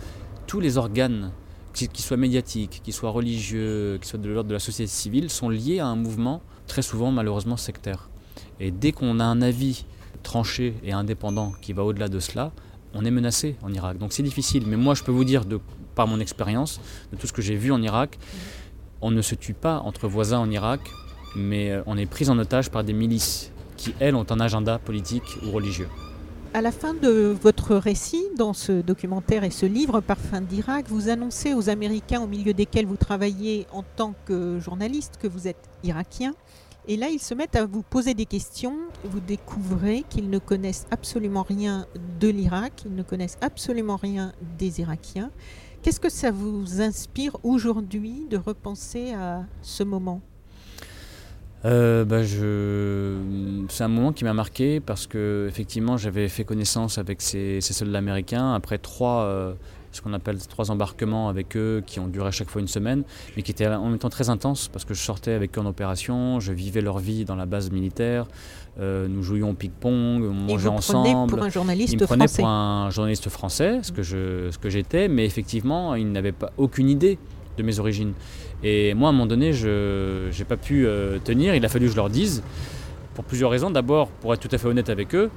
[0.46, 1.32] tous les organes,
[1.72, 5.48] qu'ils soient médiatiques, qu'ils soient religieux, qu'ils soient de l'ordre de la société civile, sont
[5.48, 8.08] liés à un mouvement très souvent malheureusement sectaire.
[8.60, 9.84] Et dès qu'on a un avis
[10.22, 12.52] tranché et indépendant qui va au-delà de cela,
[12.94, 13.98] on est menacé en Irak.
[13.98, 14.64] Donc c'est difficile.
[14.66, 15.42] Mais moi, je peux vous dire,
[15.94, 16.80] par mon expérience,
[17.12, 18.18] de tout ce que j'ai vu en Irak,
[19.00, 20.80] on ne se tue pas entre voisins en Irak,
[21.34, 24.78] mais euh, on est pris en otage par des milices qui, elles, ont un agenda
[24.78, 25.88] politique ou religieux.
[26.54, 31.08] À la fin de votre récit, dans ce documentaire et ce livre, Parfum d'Irak, vous
[31.08, 35.70] annoncez aux Américains au milieu desquels vous travaillez en tant que journaliste que vous êtes
[35.82, 36.34] irakien.
[36.88, 38.76] Et là, ils se mettent à vous poser des questions.
[39.02, 41.86] Vous découvrez qu'ils ne connaissent absolument rien
[42.20, 45.30] de l'Irak, ils ne connaissent absolument rien des Irakiens.
[45.80, 50.20] Qu'est-ce que ça vous inspire aujourd'hui de repenser à ce moment?
[51.64, 53.16] Euh, bah, je...
[53.68, 57.98] C'est un moment qui m'a marqué parce que effectivement j'avais fait connaissance avec ces, soldats
[57.98, 59.54] américains après trois, euh,
[59.92, 63.04] ce qu'on appelle trois embarquements avec eux qui ont duré chaque fois une semaine,
[63.36, 65.66] mais qui étaient en même temps très intenses parce que je sortais avec eux en
[65.66, 68.26] opération, je vivais leur vie dans la base militaire,
[68.80, 71.30] euh, nous jouions au ping-pong, on mangeait ensemble.
[71.30, 74.68] Pour un journaliste ils me prenaient pour un journaliste français, ce que je, ce que
[74.68, 77.18] j'étais, mais effectivement ils n'avaient pas aucune idée
[77.56, 78.12] de mes origines.
[78.62, 81.54] Et moi, à un moment donné, je n'ai pas pu euh, tenir.
[81.54, 82.42] Il a fallu que je leur dise,
[83.14, 83.70] pour plusieurs raisons.
[83.70, 85.30] D'abord, pour être tout à fait honnête avec eux,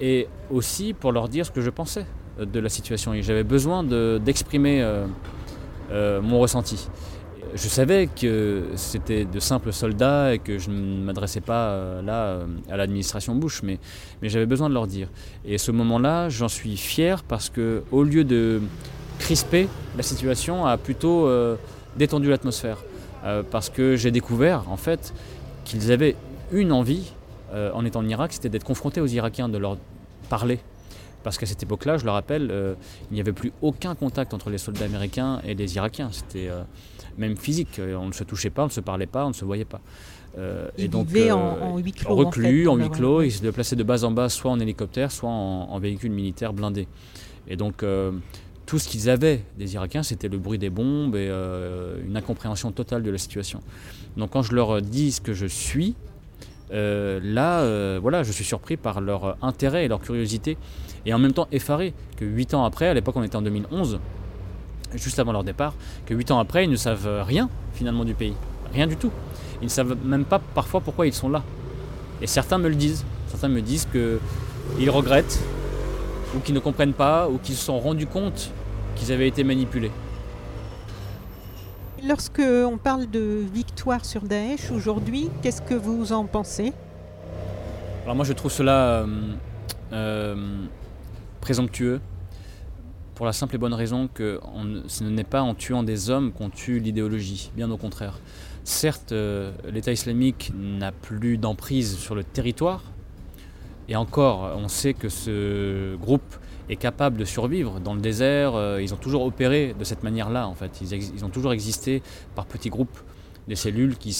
[0.00, 2.06] et aussi pour leur dire ce que je pensais
[2.40, 3.14] euh, de la situation.
[3.14, 6.88] Et j'avais besoin d'exprimer euh, mon ressenti.
[7.54, 12.76] Je savais que c'était de simples soldats et que je ne m'adressais pas là à
[12.76, 13.78] l'administration Bush, mais,
[14.20, 15.08] mais j'avais besoin de leur dire.
[15.46, 18.60] Et ce moment-là, j'en suis fier parce que au lieu de
[19.18, 21.28] crisper, la situation a plutôt
[21.96, 22.78] détendu l'atmosphère.
[23.26, 25.12] Euh, parce que j'ai découvert en fait
[25.64, 26.14] qu'ils avaient
[26.52, 27.12] une envie
[27.52, 29.78] euh, en étant en Irak, c'était d'être confrontés aux Irakiens, de leur
[30.28, 30.60] parler.
[31.24, 32.74] Parce qu'à cette époque-là, je le rappelle, euh,
[33.10, 36.10] il n'y avait plus aucun contact entre les soldats américains et les Irakiens.
[36.12, 36.48] C'était
[37.18, 37.80] même physique.
[37.80, 39.80] On ne se touchait pas, on ne se parlait pas, on ne se voyait pas.
[40.78, 42.14] et donc, en, huis clos.
[42.14, 43.22] Reclus, en, huis clos.
[43.22, 46.52] Ils se déplaçaient de base en bas, soit en hélicoptère, soit en, en véhicule militaire
[46.52, 46.86] blindé.
[47.48, 47.84] Et donc,
[48.66, 52.72] tout ce qu'ils avaient des Irakiens, c'était le bruit des bombes et euh, une incompréhension
[52.72, 53.62] totale de la situation.
[54.16, 55.94] Donc quand je leur dis ce que je suis,
[56.72, 60.58] euh, là, euh, voilà, je suis surpris par leur intérêt et leur curiosité,
[61.06, 64.00] et en même temps effaré que huit ans après, à l'époque on était en 2011,
[64.94, 68.34] juste avant leur départ, que huit ans après, ils ne savent rien finalement du pays,
[68.72, 69.12] rien du tout.
[69.62, 71.44] Ils ne savent même pas parfois pourquoi ils sont là.
[72.20, 73.04] Et certains me le disent.
[73.28, 75.40] Certains me disent qu'ils regrettent
[76.36, 78.50] ou qui ne comprennent pas, ou qui se sont rendus compte
[78.94, 79.90] qu'ils avaient été manipulés.
[82.06, 86.72] Lorsque on parle de victoire sur Daesh aujourd'hui, qu'est-ce que vous en pensez?
[88.04, 89.06] Alors moi je trouve cela euh,
[89.92, 90.66] euh,
[91.40, 92.00] présomptueux
[93.16, 94.38] pour la simple et bonne raison que
[94.86, 98.20] ce n'est pas en tuant des hommes qu'on tue l'idéologie, bien au contraire.
[98.62, 102.82] Certes, euh, l'État islamique n'a plus d'emprise sur le territoire,
[103.88, 106.34] et encore, on sait que ce groupe
[106.68, 108.54] est capable de survivre dans le désert.
[108.54, 110.80] Euh, ils ont toujours opéré de cette manière-là, en fait.
[110.80, 112.02] Ils, ont toujours existé
[112.34, 112.98] par petits groupes,
[113.46, 114.12] des cellules qui,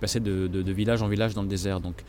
[0.00, 1.80] passaient de, village en village dans le désert.
[1.80, 2.04] Donc,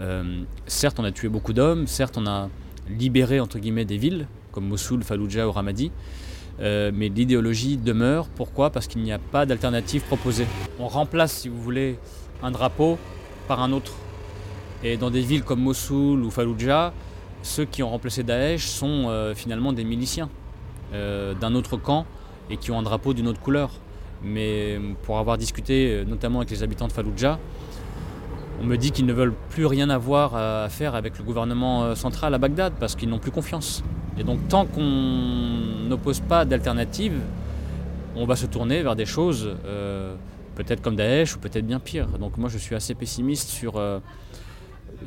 [0.00, 2.48] euh, certes, on a tué beaucoup d'hommes, certes, on a
[2.88, 5.90] libéré entre guillemets des villes comme Mossoul, Fallujah ou Ramadi.
[6.60, 8.28] Euh, mais l'idéologie demeure.
[8.28, 8.70] Pourquoi?
[8.70, 10.46] Parce qu'il n'y a pas d'alternative proposée.
[10.78, 11.98] On remplace, si vous voulez,
[12.42, 12.98] un drapeau
[13.48, 13.94] par un autre.
[14.84, 16.92] Et dans des villes comme Mossoul ou Fallujah,
[17.42, 20.28] ceux qui ont remplacé Daesh sont euh, finalement des miliciens
[20.92, 22.04] euh, d'un autre camp
[22.50, 23.70] et qui ont un drapeau d'une autre couleur.
[24.24, 27.38] Mais pour avoir discuté euh, notamment avec les habitants de Fallujah,
[28.60, 32.32] on me dit qu'ils ne veulent plus rien avoir à faire avec le gouvernement central
[32.34, 33.82] à Bagdad parce qu'ils n'ont plus confiance.
[34.18, 37.14] Et donc tant qu'on n'oppose pas d'alternative,
[38.14, 39.56] on va se tourner vers des choses
[40.54, 42.06] peut-être comme Daesh ou peut-être bien pire.
[42.20, 43.80] Donc moi je suis assez pessimiste sur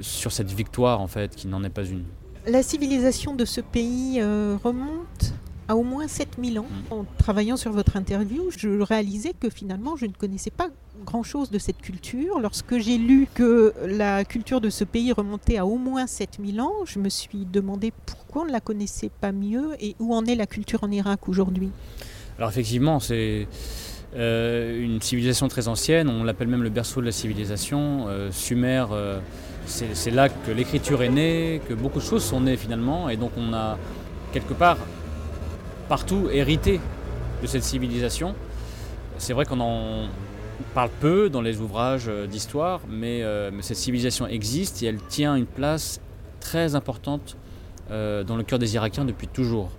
[0.01, 2.03] sur cette victoire en fait, qui n'en est pas une.
[2.47, 5.33] La civilisation de ce pays euh, remonte
[5.67, 6.67] à au moins 7000 ans.
[6.69, 6.93] Mm.
[6.93, 10.69] En travaillant sur votre interview, je réalisais que finalement, je ne connaissais pas
[11.05, 12.39] grand-chose de cette culture.
[12.39, 16.73] Lorsque j'ai lu que la culture de ce pays remontait à au moins 7000 ans,
[16.85, 20.35] je me suis demandé pourquoi on ne la connaissait pas mieux et où en est
[20.35, 21.71] la culture en Irak aujourd'hui.
[22.37, 23.47] Alors effectivement, c'est
[24.15, 28.05] euh, une civilisation très ancienne, on l'appelle même le berceau de la civilisation.
[28.07, 29.19] Euh, Sumer, euh,
[29.65, 33.31] c'est là que l'écriture est née, que beaucoup de choses sont nées finalement, et donc
[33.37, 33.77] on a
[34.31, 34.77] quelque part
[35.87, 36.79] partout hérité
[37.41, 38.35] de cette civilisation.
[39.17, 40.07] C'est vrai qu'on en
[40.73, 45.01] parle peu dans les ouvrages euh, d'histoire, mais, euh, mais cette civilisation existe et elle
[45.01, 45.99] tient une place
[46.39, 47.37] très importante
[47.91, 49.71] euh, dans le cœur des Irakiens depuis toujours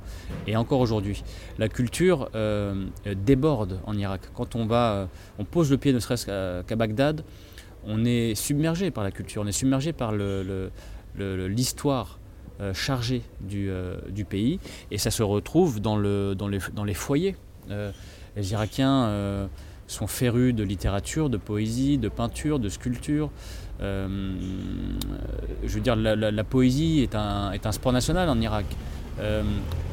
[0.47, 1.22] et encore aujourd'hui.
[1.59, 2.28] La culture
[3.05, 4.22] déborde en Irak.
[4.34, 5.09] Quand on va,
[5.39, 6.26] on pose le pied ne serait-ce
[6.64, 7.22] qu'à Bagdad,
[7.87, 10.12] on est submergé par la culture, on est submergé par
[11.16, 12.18] l'histoire
[12.59, 14.59] euh, chargée du, euh, du pays
[14.91, 17.37] et ça se retrouve dans, le, dans, les, foyers.
[17.70, 17.93] Euh,
[18.34, 19.47] les Irakiens
[19.87, 23.28] sont férus de littérature, de poésie, de peinture, de sculpture.
[23.78, 24.07] Je
[25.66, 28.64] veux dire, la, poésie est un, sport national en Irak.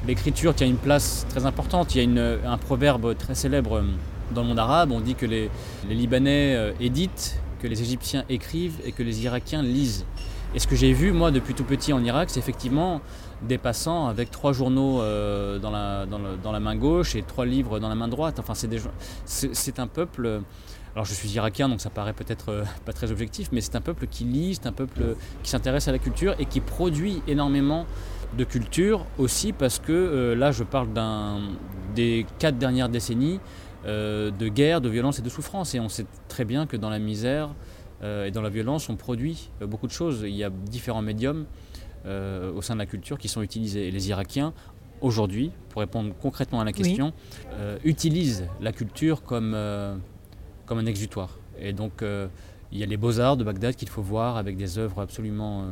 [0.07, 1.93] L'écriture tient une place très importante.
[1.95, 3.83] Il y a un proverbe très célèbre
[4.33, 4.93] dans le monde arabe.
[4.93, 5.49] On dit que les,
[5.89, 10.05] Libanais éditent, que les Égyptiens écrivent et que les Irakiens lisent.
[10.53, 12.99] Et ce que j'ai vu, moi, depuis tout petit en Irak, c'est effectivement
[13.41, 17.95] des passants avec trois journaux euh, dans, la, main gauche et trois livres dans la
[17.95, 18.37] main droite.
[18.39, 18.53] Enfin,
[19.25, 20.41] c'est un peuple.
[20.93, 23.81] Alors, je suis irakien, donc ça paraît peut-être euh, pas très objectif, mais c'est un
[23.81, 27.87] peuple qui lit, c'est un peuple qui s'intéresse à la culture et qui produit énormément
[28.37, 30.89] de culture aussi parce que euh, là, je parle
[31.95, 33.39] des quatre dernières décennies
[33.85, 35.75] euh, de guerre, de violence et de souffrance.
[35.75, 37.49] Et on sait très bien que dans la misère
[38.01, 40.21] euh, et dans la violence, on produit euh, beaucoup de choses.
[40.23, 41.45] Il y a différents médiums
[42.05, 43.87] au sein de la culture qui sont utilisés.
[43.87, 44.51] Et les Irakiens,
[44.99, 47.13] aujourd'hui, pour répondre concrètement à la question,
[47.85, 49.57] utilisent la culture comme,
[50.65, 51.37] comme un exutoire.
[51.57, 52.03] Et donc,
[52.73, 55.63] il y a les beaux-arts de Bagdad qu'il faut voir avec des œuvres absolument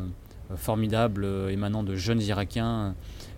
[0.56, 2.96] formidables émanant de jeunes Irakiens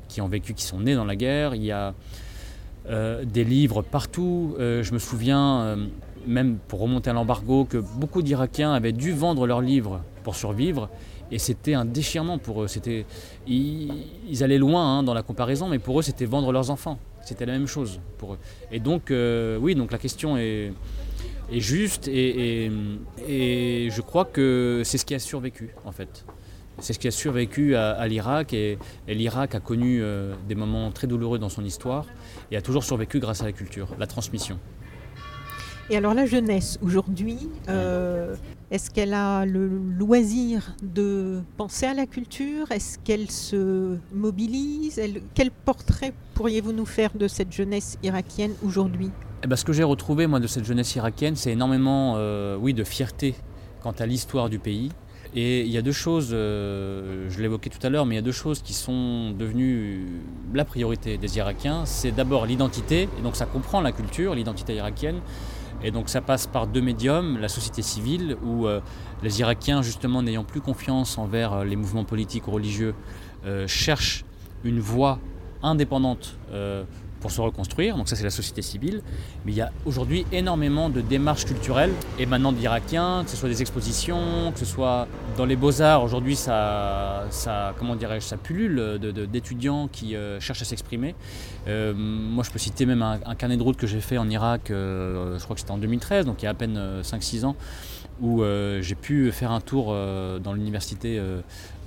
[0.08, 1.56] qui ont vécu, qui sont nés dans la guerre.
[1.56, 1.96] Il y a
[2.90, 4.56] des livres partout.
[4.60, 5.76] Euh, je me souviens, euh,
[6.28, 10.90] même pour remonter à l'embargo, que beaucoup d'Irakiens avaient dû vendre leurs livres pour survivre.
[11.32, 12.68] Et c'était un déchirement pour eux.
[13.48, 17.00] Ils, allaient loin hein, dans la comparaison, mais pour eux, c'était vendre leurs enfants.
[17.24, 18.38] C'était la même chose pour eux.
[18.72, 20.74] Et donc, euh, oui, donc la question est,
[21.52, 22.70] juste et
[23.28, 26.26] je crois que c'est ce qui a survécu, en fait.
[26.80, 30.56] C'est ce qui a survécu à, à l'Irak et, et l'Irak a connu euh, des
[30.56, 32.06] moments très douloureux dans son histoire
[32.52, 34.60] et a toujours survécu grâce à la culture, la transmission.
[35.90, 38.36] Et alors la jeunesse aujourd'hui, euh,
[38.72, 42.72] est-ce qu'elle a le loisir de penser à la culture?
[42.72, 44.98] Est-ce qu'elle se mobilise?
[44.98, 49.12] Elle- Quel portrait pourriez-vous nous faire de cette jeunesse irakienne aujourd'hui?
[49.44, 52.74] Eh ben, ce que j'ai retrouvé moi de cette jeunesse irakienne, c'est énormément euh, oui,
[52.74, 53.36] de fierté
[53.82, 54.90] quant à l'histoire du pays.
[55.36, 58.20] Et il y a deux choses, euh, je l'évoquais tout à l'heure, mais il y
[58.20, 60.06] a deux choses qui sont devenues
[60.54, 61.86] la priorité des Irakiens.
[61.86, 65.22] C'est d'abord l'identité, et donc ça comprend la culture, l'identité irakienne.
[65.84, 68.80] Et donc ça passe par deux médiums, la société civile, où euh,
[69.22, 72.96] les Irakiens, justement n'ayant plus confiance envers euh, les mouvements politiques ou religieux,
[73.46, 74.24] euh, cherchent
[74.64, 75.20] une voie
[75.62, 76.38] indépendante
[77.24, 77.96] pour se reconstruire.
[77.96, 79.02] Donc ça c'est la société civile.
[79.46, 83.62] Mais il y a aujourd'hui énormément de démarches culturelles émanant d'Irakiens, que ce soit des
[83.62, 85.08] expositions, que ce soit
[85.38, 86.04] dans les beaux-arts.
[86.04, 89.00] Aujourd'hui, ça, ça, comment dirais-je, ça pullule
[89.32, 91.16] d'étudiants qui euh, cherchent à s'exprimer.
[91.68, 94.70] Euh, moi, je peux citer même un, carnet de route que j'ai fait en Irak,
[94.70, 97.46] euh, je crois que c'était en 2013, donc il y a à peine euh, 5-6
[97.46, 97.56] ans,
[98.22, 98.44] où
[98.82, 101.20] j'ai pu faire un tour dans l'université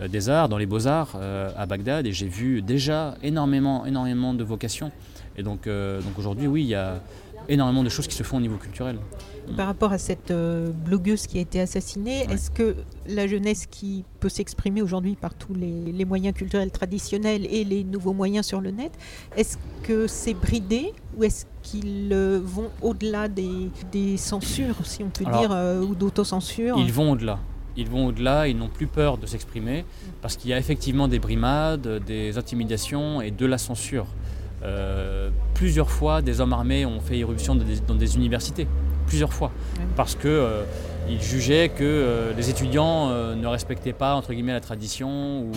[0.06, 1.16] des arts, dans les beaux-arts
[1.56, 4.90] à Bagdad, et j'ai vu déjà énormément, énormément de vocations.
[5.38, 7.00] Et donc, euh, donc aujourd'hui, oui, il y a
[7.48, 8.98] énormément de choses qui se font au niveau culturel.
[9.56, 12.34] Par rapport à cette euh, blogueuse qui a été assassinée, Ouais.
[12.34, 12.74] est-ce que
[13.08, 17.84] la jeunesse qui peut s'exprimer aujourd'hui par tous les, les moyens culturels traditionnels et les
[17.84, 18.90] nouveaux moyens sur le net,
[19.36, 25.10] est-ce que c'est bridé ou est-ce qu'ils euh, vont au-delà des, des censures, si on
[25.10, 26.76] peut Alors, dire, euh, ou d'autocensure?
[26.78, 27.38] Ils vont au-delà.
[27.76, 29.84] Ils vont au-delà, ils n'ont plus peur de s'exprimer
[30.22, 34.06] parce qu'il y a effectivement des brimades, des intimidations et de la censure.
[34.62, 38.66] Euh, plusieurs fois, des hommes armés ont fait irruption dans des, dans des universités.
[39.06, 39.52] Plusieurs fois.
[39.94, 40.64] Parce que euh,
[41.08, 45.52] ils jugeaient que euh, les étudiants ne respectaient pas entre guillemets la tradition ou,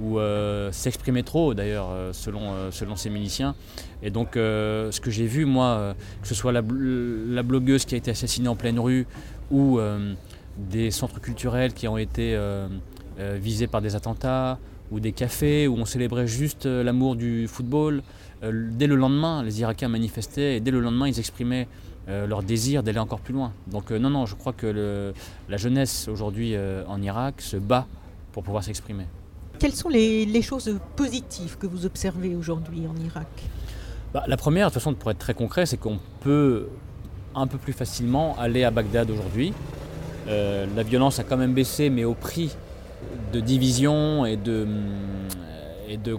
[0.00, 3.56] ou euh, s'exprimaient trop d'ailleurs selon, selon ces miliciens.
[4.02, 7.84] Et donc euh, ce que j'ai vu moi, que ce soit la, bl- la blogueuse
[7.86, 9.06] qui a été assassinée en pleine rue
[9.50, 10.12] ou euh,
[10.56, 12.38] des centres culturels qui ont été
[13.18, 14.58] visés par des attentats
[14.92, 18.02] ou des cafés où on célébrait juste l'amour du football.
[18.42, 21.68] Dès le lendemain, les Irakiens manifestaient et dès le lendemain, ils exprimaient
[22.08, 23.52] leur désir d'aller encore plus loin.
[23.66, 25.12] Donc non, non, je crois que
[25.48, 26.54] la jeunesse aujourd'hui
[26.86, 27.86] en Irak se bat
[28.32, 29.06] pour pouvoir s'exprimer.
[29.58, 33.26] Quelles sont les, choses positives que vous observez aujourd'hui en Irak?
[34.12, 36.68] Bah, La première, de toute façon, pour être très concret, c'est qu'on peut
[37.34, 39.52] un peu plus facilement aller à Bagdad aujourd'hui.
[40.28, 42.54] Euh, la violence a quand même baissé, mais au prix
[43.32, 46.18] de divisions et de, euh, et de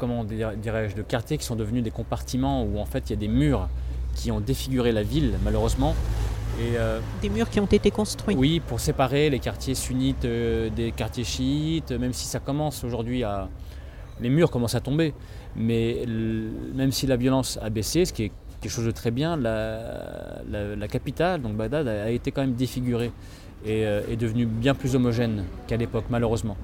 [0.00, 3.18] comment dirais-je, de quartiers qui sont devenus des compartiments où en fait il y a
[3.18, 3.68] des murs
[4.14, 5.94] qui ont défiguré la ville, malheureusement,
[6.60, 8.34] euh, des murs qui ont été construits.
[8.34, 13.22] Oui, pour séparer les quartiers sunnites euh, des quartiers chiites, même si ça commence aujourd'hui
[13.22, 13.48] à...
[14.20, 15.14] Les murs commencent à tomber,
[15.54, 16.04] mais
[16.74, 20.88] même si la violence a baissé, ce qui est quelque chose de très bien, la,
[20.88, 23.12] capitale, donc Bagdad, a, été quand même défigurée
[23.64, 26.56] et euh, est devenue bien plus homogène qu'à l'époque, malheureusement.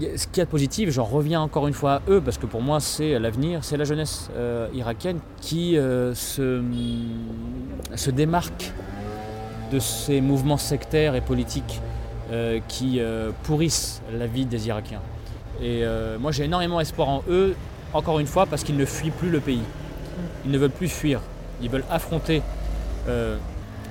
[0.00, 2.80] Ce qui est positif, j'en reviens encore une fois à eux, parce que pour moi
[2.80, 4.30] c'est l'avenir, c'est la jeunesse
[4.72, 6.62] irakienne qui se,
[7.94, 8.72] se démarque
[9.72, 11.80] de ces mouvements sectaires et politiques
[12.30, 15.00] euh, qui euh, pourrissent la vie des Irakiens.
[15.60, 17.54] Et euh, moi j'ai énormément espoir en eux,
[17.92, 19.62] encore une fois, parce qu'ils ne fuient plus le pays.
[20.46, 21.20] Ils ne veulent plus fuir,
[21.60, 22.42] ils veulent affronter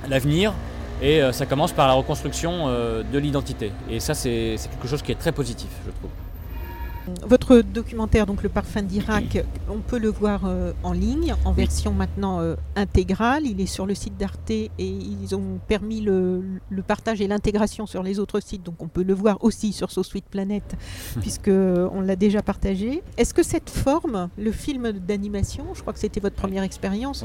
[0.09, 0.53] l'avenir
[1.01, 3.71] et ça commence par la reconstruction de l'identité.
[3.89, 6.11] Et ça c'est quelque chose qui est très positif, je trouve.
[7.25, 11.93] Votre documentaire, donc Le Parfum d'Irak, on peut le voir euh, en ligne, en version
[11.93, 13.45] maintenant euh, intégrale.
[13.45, 16.43] Il est sur le site d'Arte et ils ont permis le,
[16.87, 18.63] partage et l'intégration sur les autres sites.
[18.63, 20.63] Donc on peut le voir aussi sur So Sweet Planet,
[21.21, 23.03] puisqu'on l'a déjà partagé.
[23.17, 27.23] Est-ce que cette forme, le film d'animation, je crois que c'était votre première expérience,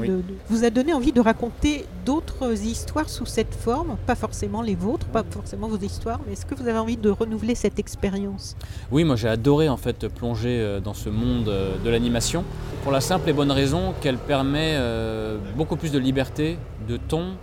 [0.49, 3.97] vous a donné envie de raconter d'autres histoires sous cette forme?
[4.05, 7.09] Pas forcément les vôtres, pas forcément vos histoires, mais est-ce que vous avez envie de
[7.09, 8.55] renouveler cette expérience?
[8.91, 12.43] Oui, moi j'ai adoré en fait plonger euh, dans ce monde euh, de l'animation
[12.83, 16.57] pour la simple et bonne raison qu'elle permet euh, beaucoup plus de liberté,
[16.87, 17.33] de ton,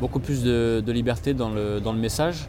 [0.00, 2.48] beaucoup plus de, liberté dans le message.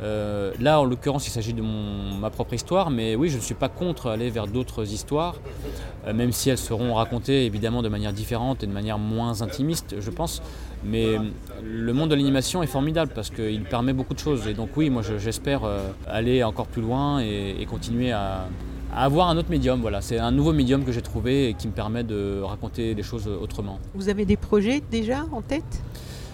[0.00, 3.68] Là, en l'occurrence, il s'agit de ma propre histoire, mais oui, je ne suis pas
[3.68, 5.36] contre aller vers d'autres histoires,
[6.12, 10.10] même si elles seront racontées évidemment de manière différente et de manière moins intimiste, je
[10.10, 10.42] pense.
[10.84, 11.18] Mais
[11.62, 14.46] le monde de l'animation est formidable parce qu'il permet beaucoup de choses.
[14.46, 15.62] Et donc oui, moi j'espère
[16.06, 18.46] aller encore plus loin et continuer à,
[18.94, 19.80] avoir un autre médium.
[19.80, 23.02] Voilà, c'est un nouveau médium que j'ai trouvé et qui me permet de raconter les
[23.02, 23.78] choses autrement.
[23.94, 25.82] Vous avez des projets déjà en tête?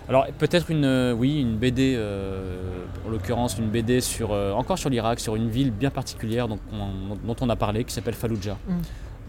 [0.09, 4.79] Alors peut-être une, euh, oui, une BD, euh, en l'occurrence une BD sur, euh, encore
[4.79, 6.59] sur l'Irak, sur une ville bien particulière dont
[7.41, 8.57] on a parlé, qui s'appelle Fallujah.
[8.69, 8.73] Mm.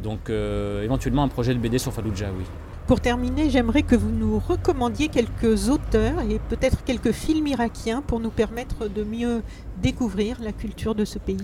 [0.03, 2.43] Donc éventuellement un projet de BD sur Fallujah, oui.
[2.85, 8.19] Pour terminer, j'aimerais que vous nous recommandiez quelques auteurs et peut-être quelques films irakiens pour
[8.19, 9.41] nous permettre de mieux
[9.81, 11.41] découvrir la culture de ce pays.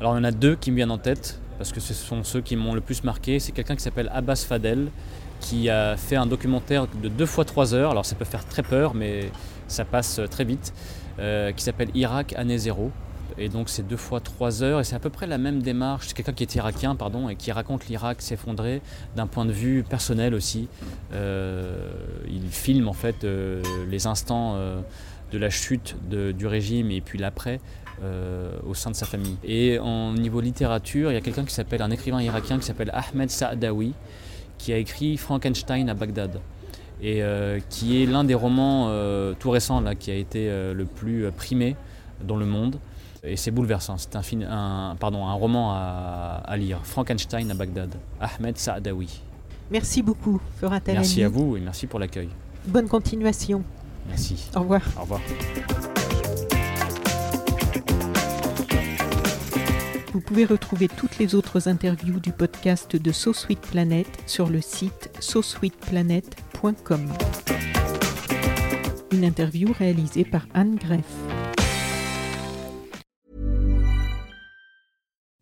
[0.00, 2.24] Alors il y en a deux qui me viennent en tête, parce que ce sont
[2.24, 3.38] ceux qui m'ont le plus marqué.
[3.38, 4.88] C'est quelqu'un qui s'appelle Abbas Fadel,
[5.44, 8.62] qui a fait un documentaire de deux fois trois heures, alors ça peut faire très
[8.62, 9.30] peur, mais
[9.68, 10.72] ça passe très vite,
[11.18, 12.90] euh, qui s'appelle Irak année zéro.
[13.36, 16.08] Et donc c'est deux fois trois heures, et c'est à peu près la même démarche.
[16.08, 18.80] C'est quelqu'un qui est irakien, pardon, et qui raconte l'Irak s'effondrer
[19.16, 20.68] d'un point de vue personnel aussi.
[21.12, 21.90] Euh,
[22.26, 24.56] il filme en fait euh, les instants
[25.32, 27.60] de la chute du régime et puis l'après.
[28.02, 29.36] Euh, au sein de sa famille.
[29.44, 32.90] Et en niveau littérature, il y a quelqu'un qui s'appelle, un écrivain irakien qui s'appelle
[32.92, 33.94] Ahmed Saadawi,
[34.58, 36.40] qui a écrit Frankenstein à Bagdad.
[37.02, 40.84] Et euh, qui est l'un des romans euh, tout récents là, qui a été le
[40.84, 41.76] plus primé
[42.22, 42.78] dans le monde.
[43.22, 43.96] Et c'est bouleversant.
[43.98, 46.80] C'est un, un, pardon, un roman à, à, lire.
[46.82, 47.94] Frankenstein à Bagdad.
[48.20, 49.22] Ahmed Saadawi.
[49.70, 52.28] Merci beaucoup, Flora Merci à vous et merci pour l'accueil.
[52.66, 53.62] Bonne continuation.
[54.08, 54.50] Merci.
[54.54, 54.82] Au revoir.
[54.98, 55.20] Au revoir.
[60.14, 64.60] Vous pouvez retrouver toutes les autres interviews du podcast de So Sweet Planet sur le
[64.60, 67.08] site sosweetplanet.com.
[69.10, 71.04] Une interview réalisée par Anne Greff.